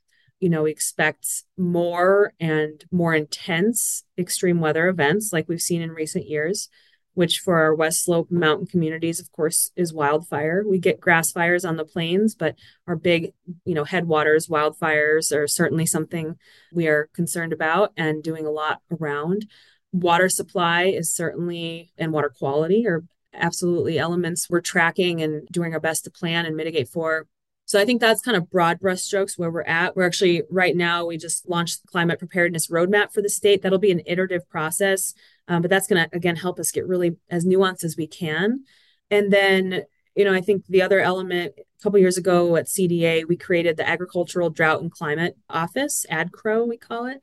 You 0.40 0.49
know 0.49 0.64
we 0.64 0.72
expect 0.72 1.44
more 1.57 2.33
and 2.40 2.85
more 2.90 3.14
intense 3.14 4.03
extreme 4.18 4.59
weather 4.59 4.88
events 4.88 5.33
like 5.33 5.49
we've 5.49 5.62
seen 5.62 5.81
in 5.81 5.92
recent 5.92 6.27
years 6.27 6.68
which 7.14 7.38
for 7.38 7.57
our 7.59 7.75
west 7.75 8.05
slope 8.05 8.33
mountain 8.33 8.66
communities 8.66 9.20
of 9.20 9.31
course 9.31 9.70
is 9.77 9.94
wildfire. 9.94 10.64
We 10.68 10.81
get 10.81 11.01
grass 11.01 11.31
fires 11.31 11.64
on 11.64 11.77
the 11.77 11.85
plains 11.85 12.35
but 12.35 12.57
our 12.88 12.96
big 12.96 13.33
you 13.64 13.75
know 13.75 13.85
headwaters 13.85 14.49
wildfires 14.49 15.33
are 15.33 15.46
certainly 15.46 15.87
something 15.87 16.35
we 16.72 16.88
are 16.88 17.09
concerned 17.14 17.53
about 17.53 17.92
and 17.96 18.25
doing 18.25 18.44
a 18.44 18.51
lot 18.51 18.81
around 18.90 19.46
water 19.92 20.29
supply 20.29 20.85
is 20.85 21.12
certainly 21.12 21.92
and 21.96 22.12
water 22.12 22.33
quality 22.37 22.87
are 22.87 23.05
absolutely 23.33 23.99
elements 23.99 24.49
we're 24.49 24.61
tracking 24.61 25.22
and 25.22 25.46
doing 25.49 25.72
our 25.72 25.81
best 25.81 26.05
to 26.05 26.11
plan 26.11 26.46
and 26.46 26.57
mitigate 26.57 26.88
for 26.88 27.27
so 27.66 27.81
I 27.81 27.85
think 27.85 28.01
that's 28.01 28.22
kind 28.22 28.37
of 28.37 28.49
broad 28.49 28.79
brushstrokes 28.79 29.37
where 29.37 29.51
we're 29.51 29.62
at. 29.62 29.96
We're 29.96 30.07
actually 30.07 30.44
right 30.51 30.75
now 30.75 31.05
we 31.05 31.16
just 31.16 31.49
launched 31.49 31.83
the 31.83 31.88
climate 31.88 32.20
preparedness 32.20 32.68
roadmap 32.68 33.12
for 33.12 33.20
the 33.22 33.29
state. 33.29 33.61
That'll 33.61 33.81
be 33.81 33.90
an 33.90 34.03
iterative 34.07 34.49
process, 34.49 35.14
um, 35.49 35.62
but 35.62 35.70
that's 35.70 35.88
going 35.88 36.09
to 36.09 36.16
again 36.16 36.37
help 36.37 36.61
us 36.61 36.70
get 36.70 36.87
really 36.87 37.16
as 37.29 37.44
nuanced 37.44 37.83
as 37.83 37.96
we 37.96 38.07
can. 38.07 38.64
And 39.11 39.33
then 39.33 39.83
you 40.14 40.25
know 40.25 40.33
I 40.33 40.40
think 40.40 40.66
the 40.66 40.83
other 40.83 41.01
element 41.01 41.55
a 41.59 41.83
couple 41.83 41.99
years 41.99 42.16
ago 42.16 42.55
at 42.55 42.66
CDA 42.66 43.27
we 43.27 43.37
created 43.37 43.77
the 43.77 43.88
Agricultural 43.88 44.51
Drought 44.51 44.81
and 44.81 44.90
Climate 44.90 45.37
Office, 45.51 46.07
ADCRO 46.09 46.68
we 46.68 46.77
call 46.77 47.07
it, 47.07 47.20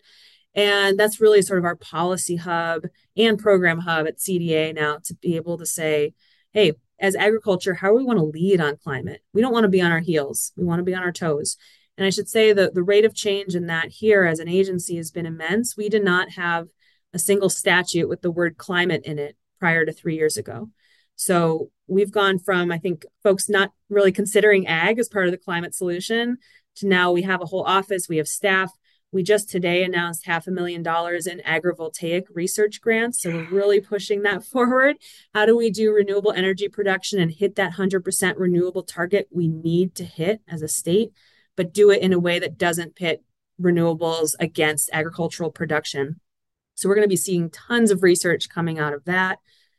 and 0.55 0.99
that's 0.99 1.21
really 1.21 1.41
sort 1.41 1.59
of 1.59 1.65
our 1.65 1.75
policy 1.75 2.35
hub 2.35 2.83
and 3.17 3.39
program 3.39 3.79
hub 3.79 4.07
at 4.07 4.17
CDA 4.17 4.73
now 4.73 4.99
to 5.05 5.15
be 5.15 5.35
able 5.35 5.57
to 5.57 5.65
say, 5.65 6.13
hey, 6.51 6.73
as 6.99 7.15
agriculture, 7.15 7.73
how 7.73 7.89
do 7.89 7.95
we 7.95 8.03
want 8.03 8.19
to 8.19 8.25
lead 8.25 8.61
on 8.61 8.77
climate? 8.77 9.21
We 9.33 9.41
don't 9.41 9.53
want 9.53 9.63
to 9.63 9.69
be 9.69 9.81
on 9.81 9.91
our 9.91 9.99
heels. 9.99 10.51
We 10.55 10.63
want 10.63 10.79
to 10.79 10.83
be 10.83 10.93
on 10.93 11.03
our 11.03 11.11
toes. 11.11 11.57
And 11.97 12.05
I 12.07 12.09
should 12.09 12.29
say 12.29 12.53
that 12.53 12.73
the 12.73 12.83
rate 12.83 13.05
of 13.05 13.15
change 13.15 13.55
in 13.55 13.67
that 13.67 13.89
here 13.89 14.23
as 14.23 14.39
an 14.39 14.47
agency 14.47 14.97
has 14.97 15.11
been 15.11 15.25
immense. 15.25 15.75
We 15.75 15.89
did 15.89 16.03
not 16.03 16.31
have 16.31 16.67
a 17.13 17.19
single 17.19 17.49
statute 17.49 18.09
with 18.09 18.21
the 18.21 18.31
word 18.31 18.57
climate 18.57 19.03
in 19.05 19.19
it 19.19 19.35
prior 19.59 19.85
to 19.85 19.91
three 19.91 20.15
years 20.15 20.37
ago. 20.37 20.69
So 21.15 21.69
we've 21.87 22.11
gone 22.11 22.39
from, 22.39 22.71
I 22.71 22.79
think, 22.79 23.05
folks 23.21 23.49
not 23.49 23.71
really 23.89 24.11
considering 24.11 24.67
ag 24.67 24.97
as 24.97 25.09
part 25.09 25.25
of 25.25 25.31
the 25.31 25.37
climate 25.37 25.75
solution 25.75 26.37
to 26.77 26.87
now 26.87 27.11
we 27.11 27.21
have 27.21 27.41
a 27.41 27.45
whole 27.45 27.63
office, 27.63 28.09
we 28.09 28.17
have 28.17 28.27
staff, 28.27 28.71
we 29.13 29.21
just 29.21 29.47
today 29.47 29.84
announced 29.84 30.26
half 30.26 30.47
a 30.47 30.52
million 30.52 30.82
dollars 30.82 31.28
in 31.28 31.39
agrivoltaic 31.41 32.23
research 32.34 32.82
grants. 32.82 33.21
So 33.21 33.30
we're 33.30 33.49
really 33.49 33.80
pushing 33.80 34.23
that 34.23 34.43
forward. 34.52 34.97
How 35.36 35.45
do 35.45 35.56
we 35.56 35.69
do 35.69 35.93
renewable 35.93 36.32
energy 36.32 36.67
production 36.67 37.21
and 37.21 37.32
hit 37.32 37.56
that 37.56 37.73
100% 37.73 38.34
renewable 38.38 38.82
target 38.82 39.28
we 39.32 39.47
need 39.47 39.93
to 39.95 40.04
hit 40.04 40.41
as 40.49 40.63
a 40.63 40.67
state, 40.67 41.12
but 41.56 41.73
do 41.73 41.91
it 41.91 42.02
in 42.02 42.12
a 42.12 42.19
way 42.19 42.39
that 42.39 42.58
doesn't 42.58 42.95
pit 42.95 43.23
renewables 43.62 44.34
against 44.39 44.89
agricultural 44.91 45.52
production? 45.52 46.19
So 46.73 46.89
we're 46.89 46.95
going 46.95 47.06
to 47.06 47.10
be 47.10 47.15
seeing 47.15 47.52
tons 47.52 47.91
of 47.91 48.02
research 48.02 48.49
coming 48.49 48.80
out 48.80 48.93
of 48.93 49.06
that. 49.06 49.38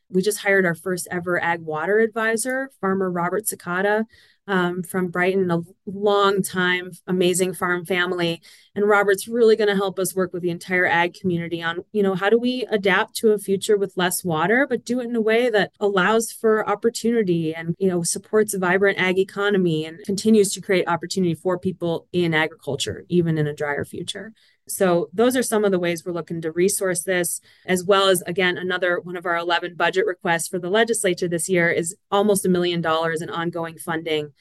We 0.09 0.23
just 0.23 0.39
hired 0.39 0.65
our 0.65 0.77
first 0.77 1.09
ever 1.11 1.43
ag 1.43 1.61
water 1.61 1.99
advisor, 1.99 2.71
farmer 2.81 3.11
Robert 3.11 3.47
Sakata 3.47 4.05
um, 4.47 4.85
from 4.85 5.09
Brighton, 5.09 5.65
long 5.87 6.43
time 6.43 6.93
amazing 7.07 7.55
farm 7.55 7.85
family. 7.85 8.41
And 8.75 8.89
robert's 8.89 9.29
really 9.29 9.57
going 9.57 9.69
to 9.69 9.77
help 9.77 9.99
us 9.99 10.15
work 10.15 10.33
with 10.33 10.43
the 10.43 10.51
entire 10.51 10.87
ag 10.87 11.15
community 11.15 11.63
on 11.63 11.85
you 11.93 12.03
know 12.03 12.15
how 12.15 12.31
do 12.31 12.39
we 12.39 12.67
adapt 12.71 13.15
to 13.17 13.33
a 13.33 13.39
future 13.39 13.77
with 13.77 13.97
less 13.97 14.25
water 14.25 14.67
but 14.69 14.85
do 14.85 15.01
it 15.01 15.05
in 15.05 15.17
a 15.17 15.21
way 15.21 15.51
that 15.51 15.73
allows 15.81 16.33
for 16.33 16.69
opportunity 16.69 17.55
and 17.55 17.75
you 17.79 17.89
know 17.89 18.03
supports 18.03 18.55
a 18.55 18.59
vibrant 18.59 18.99
ag 18.99 19.19
economy 19.19 19.85
and 19.85 20.01
continues 20.05 20.53
to 20.53 20.61
create 20.61 20.89
opportunity 20.89 21.35
for 21.35 21.59
people 21.59 22.07
in 22.13 22.35
agriculture 22.35 23.05
even 23.09 23.39
in 23.39 23.47
a 23.47 23.55
drier 23.55 23.85
future. 23.85 24.33
So 24.67 25.11
those 25.13 25.37
are 25.37 25.43
some 25.43 25.65
of 25.65 25.73
the 25.73 25.79
ways 25.79 26.05
we're 26.05 26.13
looking 26.13 26.41
to 26.41 26.51
resource 26.51 27.03
this, 27.03 27.41
as 27.67 27.85
well 27.85 28.09
as 28.09 28.23
again 28.23 28.57
another 28.57 28.99
one 28.99 29.17
of 29.17 29.27
our 29.27 29.37
11 29.37 29.75
budget 29.75 30.07
requests 30.07 30.49
for 30.49 30.59
the 30.59 30.71
legislature 30.71 31.29
this 31.29 31.49
year 31.49 31.71
is 31.71 31.95
almost 32.11 32.47
a 32.47 32.49
million 32.49 32.81
dollars 32.81 33.21
in 33.21 33.29
ongoing 33.29 33.77
funding 33.77 34.33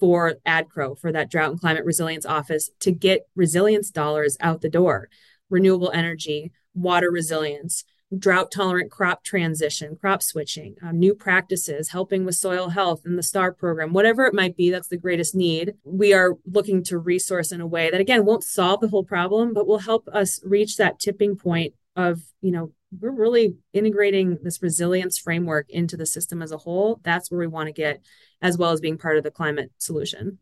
for 0.00 0.34
ADCRO 0.46 0.98
for 0.98 1.12
that 1.12 1.30
drought 1.30 1.52
and 1.52 1.60
climate 1.60 1.84
resilience 1.84 2.26
office 2.26 2.70
to 2.80 2.90
get 2.90 3.28
resilience 3.36 3.90
dollars 3.90 4.36
out 4.40 4.62
the 4.62 4.70
door, 4.70 5.08
renewable 5.50 5.92
energy, 5.92 6.50
water 6.74 7.10
resilience, 7.10 7.84
drought 8.18 8.50
tolerant 8.50 8.90
crop 8.90 9.22
transition, 9.22 9.96
crop 10.00 10.22
switching, 10.22 10.74
um, 10.82 10.98
new 10.98 11.14
practices, 11.14 11.90
helping 11.90 12.24
with 12.24 12.34
soil 12.34 12.70
health 12.70 13.02
in 13.06 13.14
the 13.14 13.22
STAR 13.22 13.52
program, 13.52 13.92
whatever 13.92 14.24
it 14.24 14.34
might 14.34 14.56
be, 14.56 14.70
that's 14.70 14.88
the 14.88 14.96
greatest 14.96 15.34
need. 15.34 15.74
We 15.84 16.12
are 16.12 16.34
looking 16.50 16.82
to 16.84 16.98
resource 16.98 17.52
in 17.52 17.60
a 17.60 17.66
way 17.66 17.90
that, 17.90 18.00
again, 18.00 18.24
won't 18.24 18.42
solve 18.42 18.80
the 18.80 18.88
whole 18.88 19.04
problem, 19.04 19.54
but 19.54 19.66
will 19.66 19.78
help 19.78 20.08
us 20.08 20.40
reach 20.44 20.76
that 20.76 20.98
tipping 20.98 21.36
point 21.36 21.74
of, 21.94 22.20
you 22.40 22.50
know, 22.50 22.72
we're 22.98 23.10
really 23.10 23.56
integrating 23.72 24.38
this 24.42 24.62
resilience 24.62 25.18
framework 25.18 25.68
into 25.70 25.96
the 25.96 26.06
system 26.06 26.42
as 26.42 26.52
a 26.52 26.58
whole. 26.58 27.00
That's 27.02 27.30
where 27.30 27.40
we 27.40 27.46
want 27.46 27.68
to 27.68 27.72
get, 27.72 28.00
as 28.42 28.58
well 28.58 28.72
as 28.72 28.80
being 28.80 28.98
part 28.98 29.16
of 29.16 29.24
the 29.24 29.30
climate 29.30 29.70
solution. 29.78 30.38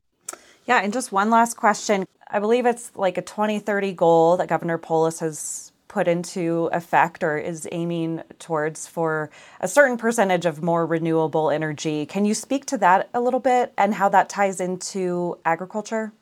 Yeah, 0.67 0.81
and 0.83 0.93
just 0.93 1.13
one 1.13 1.31
last 1.31 1.57
question. 1.57 2.07
I 2.31 2.41
believe 2.41 2.67
it's 2.67 2.93
like 2.95 3.17
a 3.19 3.23
2030 3.23 3.93
goal 3.93 4.37
that 4.37 4.49
Governor 4.49 4.79
Polis 4.79 5.21
has 5.21 5.73
put 5.89 6.07
into 6.07 6.69
effect 6.73 7.25
or 7.25 7.39
is 7.39 7.67
aiming 7.73 8.23
towards 8.39 8.87
for 8.87 9.31
a 9.61 9.67
certain 9.67 9.97
percentage 9.97 10.45
of 10.45 10.63
more 10.63 10.85
renewable 10.87 11.51
energy. 11.51 12.05
Can 12.05 12.27
you 12.27 12.35
speak 12.35 12.67
to 12.67 12.79
that 12.79 13.09
a 13.15 13.21
little 13.21 13.41
bit 13.41 13.73
and 13.79 13.95
how 13.95 14.11
that 14.11 14.29
ties 14.29 14.61
into 14.61 15.39
agriculture? 15.47 16.13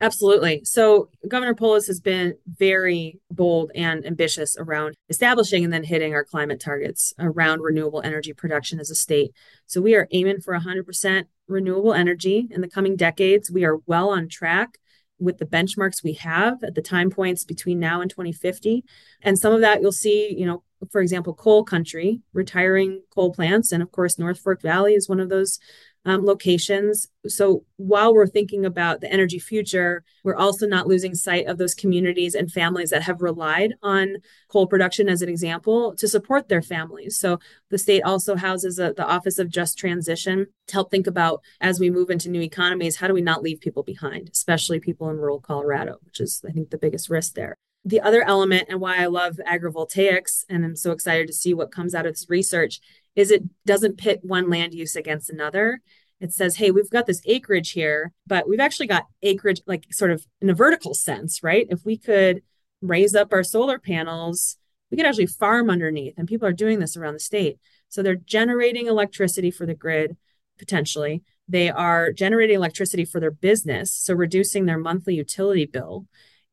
Absolutely. 0.00 0.64
So, 0.64 1.08
Governor 1.26 1.54
Polis 1.54 1.88
has 1.88 2.00
been 2.00 2.34
very 2.46 3.18
bold 3.32 3.72
and 3.74 4.06
ambitious 4.06 4.56
around 4.56 4.94
establishing 5.08 5.64
and 5.64 5.72
then 5.72 5.82
hitting 5.82 6.14
our 6.14 6.24
climate 6.24 6.60
targets 6.60 7.12
around 7.18 7.62
renewable 7.62 8.00
energy 8.02 8.32
production 8.32 8.78
as 8.78 8.90
a 8.90 8.94
state. 8.94 9.32
So, 9.66 9.80
we 9.80 9.96
are 9.96 10.06
aiming 10.12 10.40
for 10.40 10.54
100% 10.56 11.24
renewable 11.48 11.94
energy 11.94 12.46
in 12.50 12.60
the 12.60 12.68
coming 12.68 12.94
decades. 12.94 13.50
We 13.50 13.64
are 13.64 13.78
well 13.86 14.10
on 14.10 14.28
track 14.28 14.78
with 15.18 15.38
the 15.38 15.46
benchmarks 15.46 16.04
we 16.04 16.12
have 16.14 16.62
at 16.62 16.76
the 16.76 16.82
time 16.82 17.10
points 17.10 17.44
between 17.44 17.80
now 17.80 18.00
and 18.00 18.08
2050. 18.08 18.84
And 19.22 19.36
some 19.36 19.52
of 19.52 19.62
that 19.62 19.82
you'll 19.82 19.90
see, 19.90 20.32
you 20.32 20.46
know, 20.46 20.62
for 20.90 21.00
example, 21.00 21.34
coal 21.34 21.64
country, 21.64 22.20
retiring 22.32 23.02
coal 23.14 23.32
plants. 23.32 23.72
And 23.72 23.82
of 23.82 23.90
course, 23.92 24.18
North 24.18 24.38
Fork 24.38 24.62
Valley 24.62 24.94
is 24.94 25.08
one 25.08 25.20
of 25.20 25.28
those 25.28 25.58
um, 26.04 26.24
locations. 26.24 27.08
So 27.26 27.64
while 27.76 28.14
we're 28.14 28.26
thinking 28.26 28.64
about 28.64 29.00
the 29.00 29.12
energy 29.12 29.38
future, 29.38 30.04
we're 30.24 30.36
also 30.36 30.66
not 30.66 30.86
losing 30.86 31.14
sight 31.14 31.46
of 31.46 31.58
those 31.58 31.74
communities 31.74 32.34
and 32.34 32.50
families 32.50 32.90
that 32.90 33.02
have 33.02 33.20
relied 33.20 33.74
on 33.82 34.16
coal 34.48 34.66
production 34.66 35.08
as 35.08 35.20
an 35.20 35.28
example 35.28 35.94
to 35.96 36.08
support 36.08 36.48
their 36.48 36.62
families. 36.62 37.18
So 37.18 37.40
the 37.70 37.78
state 37.78 38.02
also 38.02 38.36
houses 38.36 38.78
a, 38.78 38.94
the 38.94 39.06
Office 39.06 39.38
of 39.38 39.50
Just 39.50 39.76
Transition 39.76 40.46
to 40.68 40.72
help 40.72 40.90
think 40.90 41.06
about 41.06 41.42
as 41.60 41.78
we 41.78 41.90
move 41.90 42.10
into 42.10 42.30
new 42.30 42.42
economies, 42.42 42.96
how 42.96 43.08
do 43.08 43.14
we 43.14 43.20
not 43.20 43.42
leave 43.42 43.60
people 43.60 43.82
behind, 43.82 44.30
especially 44.32 44.80
people 44.80 45.10
in 45.10 45.16
rural 45.16 45.40
Colorado, 45.40 45.98
which 46.04 46.20
is, 46.20 46.42
I 46.48 46.52
think, 46.52 46.70
the 46.70 46.78
biggest 46.78 47.10
risk 47.10 47.34
there. 47.34 47.56
The 47.88 48.02
other 48.02 48.22
element 48.22 48.66
and 48.68 48.82
why 48.82 48.98
I 48.98 49.06
love 49.06 49.40
agrivoltaics 49.50 50.44
and 50.50 50.62
I'm 50.62 50.76
so 50.76 50.92
excited 50.92 51.26
to 51.26 51.32
see 51.32 51.54
what 51.54 51.72
comes 51.72 51.94
out 51.94 52.04
of 52.04 52.12
this 52.12 52.28
research 52.28 52.80
is 53.16 53.30
it 53.30 53.44
doesn't 53.64 53.96
pit 53.96 54.20
one 54.22 54.50
land 54.50 54.74
use 54.74 54.94
against 54.94 55.30
another. 55.30 55.80
It 56.20 56.34
says, 56.34 56.56
hey, 56.56 56.70
we've 56.70 56.90
got 56.90 57.06
this 57.06 57.22
acreage 57.24 57.70
here, 57.70 58.12
but 58.26 58.46
we've 58.46 58.60
actually 58.60 58.88
got 58.88 59.06
acreage 59.22 59.62
like 59.66 59.86
sort 59.90 60.10
of 60.10 60.26
in 60.42 60.50
a 60.50 60.54
vertical 60.54 60.92
sense, 60.92 61.42
right? 61.42 61.66
If 61.70 61.86
we 61.86 61.96
could 61.96 62.42
raise 62.82 63.14
up 63.14 63.32
our 63.32 63.42
solar 63.42 63.78
panels, 63.78 64.58
we 64.90 64.98
could 64.98 65.06
actually 65.06 65.26
farm 65.26 65.70
underneath, 65.70 66.12
and 66.18 66.28
people 66.28 66.46
are 66.46 66.52
doing 66.52 66.80
this 66.80 66.94
around 66.94 67.14
the 67.14 67.20
state. 67.20 67.58
So 67.88 68.02
they're 68.02 68.16
generating 68.16 68.86
electricity 68.86 69.50
for 69.50 69.64
the 69.64 69.74
grid 69.74 70.18
potentially. 70.58 71.22
They 71.48 71.70
are 71.70 72.12
generating 72.12 72.56
electricity 72.56 73.06
for 73.06 73.18
their 73.18 73.30
business, 73.30 73.94
so 73.94 74.12
reducing 74.12 74.66
their 74.66 74.78
monthly 74.78 75.14
utility 75.14 75.64
bill. 75.64 76.04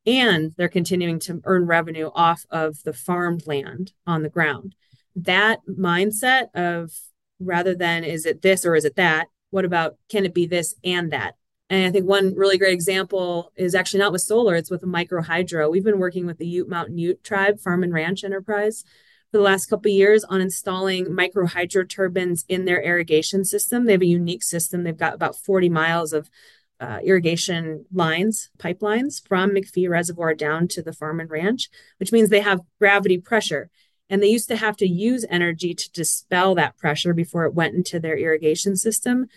And 0.05 0.53
they're 0.57 0.69
continuing 0.69 1.19
to 1.21 1.41
earn 1.45 1.65
revenue 1.65 2.11
off 2.13 2.45
of 2.49 2.83
the 2.83 2.93
farmed 2.93 3.47
land 3.47 3.93
on 4.05 4.21
the 4.21 4.29
ground 4.29 4.75
that 5.15 5.59
mindset 5.67 6.47
of 6.53 6.91
rather 7.39 7.75
than 7.75 8.03
is 8.03 8.25
it 8.25 8.41
this 8.41 8.65
or 8.65 8.75
is 8.75 8.85
it 8.85 8.95
that, 8.95 9.27
what 9.49 9.65
about 9.65 9.95
can 10.09 10.25
it 10.25 10.33
be 10.33 10.45
this 10.45 10.75
and 10.83 11.11
that? 11.11 11.35
And 11.69 11.85
I 11.85 11.91
think 11.91 12.05
one 12.05 12.35
really 12.35 12.57
great 12.57 12.73
example 12.73 13.51
is 13.55 13.73
actually 13.73 14.01
not 14.01 14.11
with 14.11 14.21
solar, 14.21 14.55
it's 14.55 14.69
with 14.69 14.83
a 14.83 14.87
micro 14.87 15.21
hydro. 15.21 15.69
We've 15.69 15.83
been 15.83 15.99
working 15.99 16.25
with 16.25 16.37
the 16.37 16.47
Ute 16.47 16.69
Mountain 16.69 16.97
Ute 16.97 17.23
Tribe 17.23 17.59
Farm 17.59 17.83
and 17.83 17.93
Ranch 17.93 18.23
Enterprise 18.23 18.83
for 19.31 19.37
the 19.37 19.43
last 19.43 19.65
couple 19.67 19.89
of 19.89 19.95
years 19.95 20.23
on 20.25 20.41
installing 20.41 21.13
micro 21.13 21.47
hydro 21.47 21.83
turbines 21.83 22.45
in 22.47 22.65
their 22.65 22.81
irrigation 22.81 23.43
system. 23.45 23.85
They 23.85 23.93
have 23.93 24.01
a 24.01 24.05
unique 24.05 24.43
system. 24.43 24.83
They've 24.83 24.95
got 24.95 25.15
about 25.15 25.37
40 25.37 25.69
miles 25.69 26.13
of 26.13 26.29
uh, 26.79 26.99
irrigation 27.03 27.85
lines, 27.93 28.49
pipelines 28.57 29.25
from 29.27 29.51
McPhee 29.51 29.89
Reservoir 29.89 30.33
down 30.33 30.67
to 30.69 30.81
the 30.81 30.93
farm 30.93 31.19
and 31.19 31.29
ranch, 31.29 31.69
which 31.97 32.11
means 32.11 32.29
they 32.29 32.41
have 32.41 32.61
gravity 32.79 33.17
pressure. 33.17 33.69
And 34.09 34.21
they 34.21 34.27
used 34.27 34.49
to 34.49 34.57
have 34.57 34.77
to 34.77 34.87
use 34.87 35.25
energy 35.29 35.73
to 35.73 35.91
dispel 35.91 36.53
that 36.55 36.77
pressure 36.77 37.13
before 37.13 37.45
it 37.45 37.55
went 37.55 37.75
into 37.75 37.99
their 37.99 38.17
irrigation 38.17 38.75
system. 38.75 39.27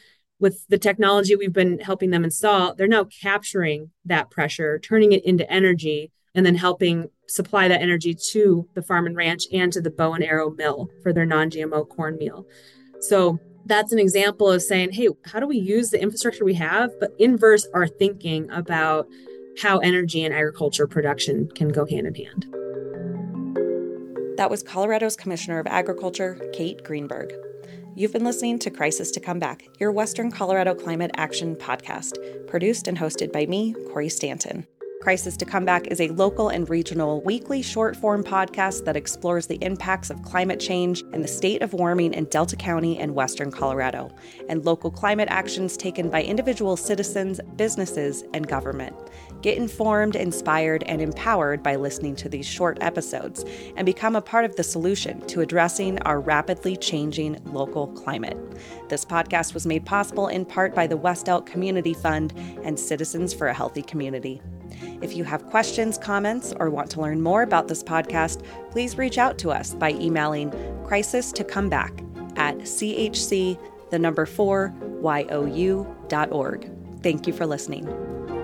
With 0.40 0.66
the 0.68 0.78
technology 0.78 1.34
we've 1.34 1.52
been 1.52 1.78
helping 1.78 2.10
them 2.10 2.24
install, 2.24 2.74
they're 2.74 2.86
now 2.86 3.04
capturing 3.04 3.90
that 4.04 4.30
pressure, 4.30 4.78
turning 4.78 5.12
it 5.12 5.24
into 5.24 5.50
energy, 5.50 6.12
and 6.34 6.44
then 6.44 6.54
helping 6.54 7.08
supply 7.26 7.66
that 7.68 7.80
energy 7.80 8.14
to 8.14 8.68
the 8.74 8.82
farm 8.82 9.06
and 9.06 9.16
ranch 9.16 9.44
and 9.52 9.72
to 9.72 9.80
the 9.80 9.90
bow 9.90 10.12
and 10.12 10.22
arrow 10.22 10.50
mill 10.50 10.90
for 11.02 11.12
their 11.12 11.26
non 11.26 11.50
GMO 11.50 11.88
corn 11.88 12.16
meal. 12.16 12.46
So 13.00 13.40
that's 13.68 13.92
an 13.92 13.98
example 13.98 14.50
of 14.50 14.62
saying, 14.62 14.92
hey, 14.92 15.08
how 15.26 15.38
do 15.38 15.46
we 15.46 15.58
use 15.58 15.90
the 15.90 16.00
infrastructure 16.00 16.44
we 16.44 16.54
have, 16.54 16.90
but 16.98 17.14
inverse 17.18 17.66
our 17.74 17.86
thinking 17.86 18.50
about 18.50 19.06
how 19.60 19.78
energy 19.78 20.24
and 20.24 20.34
agriculture 20.34 20.86
production 20.86 21.50
can 21.54 21.68
go 21.68 21.84
hand 21.84 22.06
in 22.06 22.14
hand. 22.14 22.46
That 24.36 24.50
was 24.50 24.62
Colorado's 24.62 25.16
Commissioner 25.16 25.58
of 25.58 25.66
Agriculture, 25.66 26.40
Kate 26.52 26.82
Greenberg. 26.84 27.32
You've 27.96 28.12
been 28.12 28.24
listening 28.24 28.60
to 28.60 28.70
Crisis 28.70 29.10
to 29.10 29.20
Come 29.20 29.40
Back, 29.40 29.64
your 29.80 29.90
Western 29.90 30.30
Colorado 30.30 30.74
Climate 30.74 31.10
Action 31.16 31.56
podcast, 31.56 32.14
produced 32.46 32.86
and 32.86 32.96
hosted 32.96 33.32
by 33.32 33.46
me, 33.46 33.74
Corey 33.90 34.08
Stanton. 34.08 34.66
Crisis 35.00 35.36
to 35.36 35.44
Come 35.44 35.64
Back 35.64 35.86
is 35.86 36.00
a 36.00 36.08
local 36.08 36.48
and 36.48 36.68
regional 36.68 37.20
weekly 37.20 37.62
short 37.62 37.96
form 37.96 38.24
podcast 38.24 38.84
that 38.84 38.96
explores 38.96 39.46
the 39.46 39.58
impacts 39.62 40.10
of 40.10 40.22
climate 40.22 40.58
change 40.58 41.04
and 41.12 41.22
the 41.22 41.28
state 41.28 41.62
of 41.62 41.72
warming 41.72 42.12
in 42.14 42.24
Delta 42.24 42.56
County 42.56 42.98
and 42.98 43.14
Western 43.14 43.52
Colorado, 43.52 44.10
and 44.48 44.64
local 44.64 44.90
climate 44.90 45.28
actions 45.30 45.76
taken 45.76 46.10
by 46.10 46.24
individual 46.24 46.76
citizens, 46.76 47.40
businesses, 47.54 48.24
and 48.34 48.48
government. 48.48 48.96
Get 49.40 49.56
informed, 49.56 50.16
inspired, 50.16 50.82
and 50.82 51.00
empowered 51.00 51.62
by 51.62 51.76
listening 51.76 52.16
to 52.16 52.28
these 52.28 52.46
short 52.46 52.76
episodes 52.80 53.44
and 53.76 53.86
become 53.86 54.16
a 54.16 54.20
part 54.20 54.44
of 54.44 54.56
the 54.56 54.64
solution 54.64 55.20
to 55.28 55.42
addressing 55.42 56.00
our 56.00 56.18
rapidly 56.18 56.76
changing 56.76 57.40
local 57.44 57.86
climate. 57.86 58.36
This 58.88 59.04
podcast 59.04 59.54
was 59.54 59.64
made 59.64 59.86
possible 59.86 60.26
in 60.26 60.44
part 60.44 60.74
by 60.74 60.88
the 60.88 60.96
West 60.96 61.28
Elk 61.28 61.46
Community 61.46 61.94
Fund 61.94 62.34
and 62.64 62.78
Citizens 62.78 63.32
for 63.32 63.46
a 63.46 63.54
Healthy 63.54 63.82
Community. 63.82 64.42
If 65.02 65.16
you 65.16 65.24
have 65.24 65.46
questions, 65.46 65.98
comments, 65.98 66.54
or 66.58 66.70
want 66.70 66.90
to 66.92 67.00
learn 67.00 67.20
more 67.20 67.42
about 67.42 67.68
this 67.68 67.82
podcast, 67.82 68.42
please 68.70 68.98
reach 68.98 69.18
out 69.18 69.38
to 69.38 69.50
us 69.50 69.74
by 69.74 69.92
emailing 69.92 70.52
crisis 70.84 71.32
to 71.32 71.44
come 71.44 71.68
back 71.68 71.92
at 72.36 72.56
chc 72.58 73.58
the 73.90 73.98
number 73.98 74.26
4 74.26 74.74
you.org. 75.46 76.70
Thank 77.02 77.26
you 77.26 77.32
for 77.32 77.46
listening. 77.46 78.37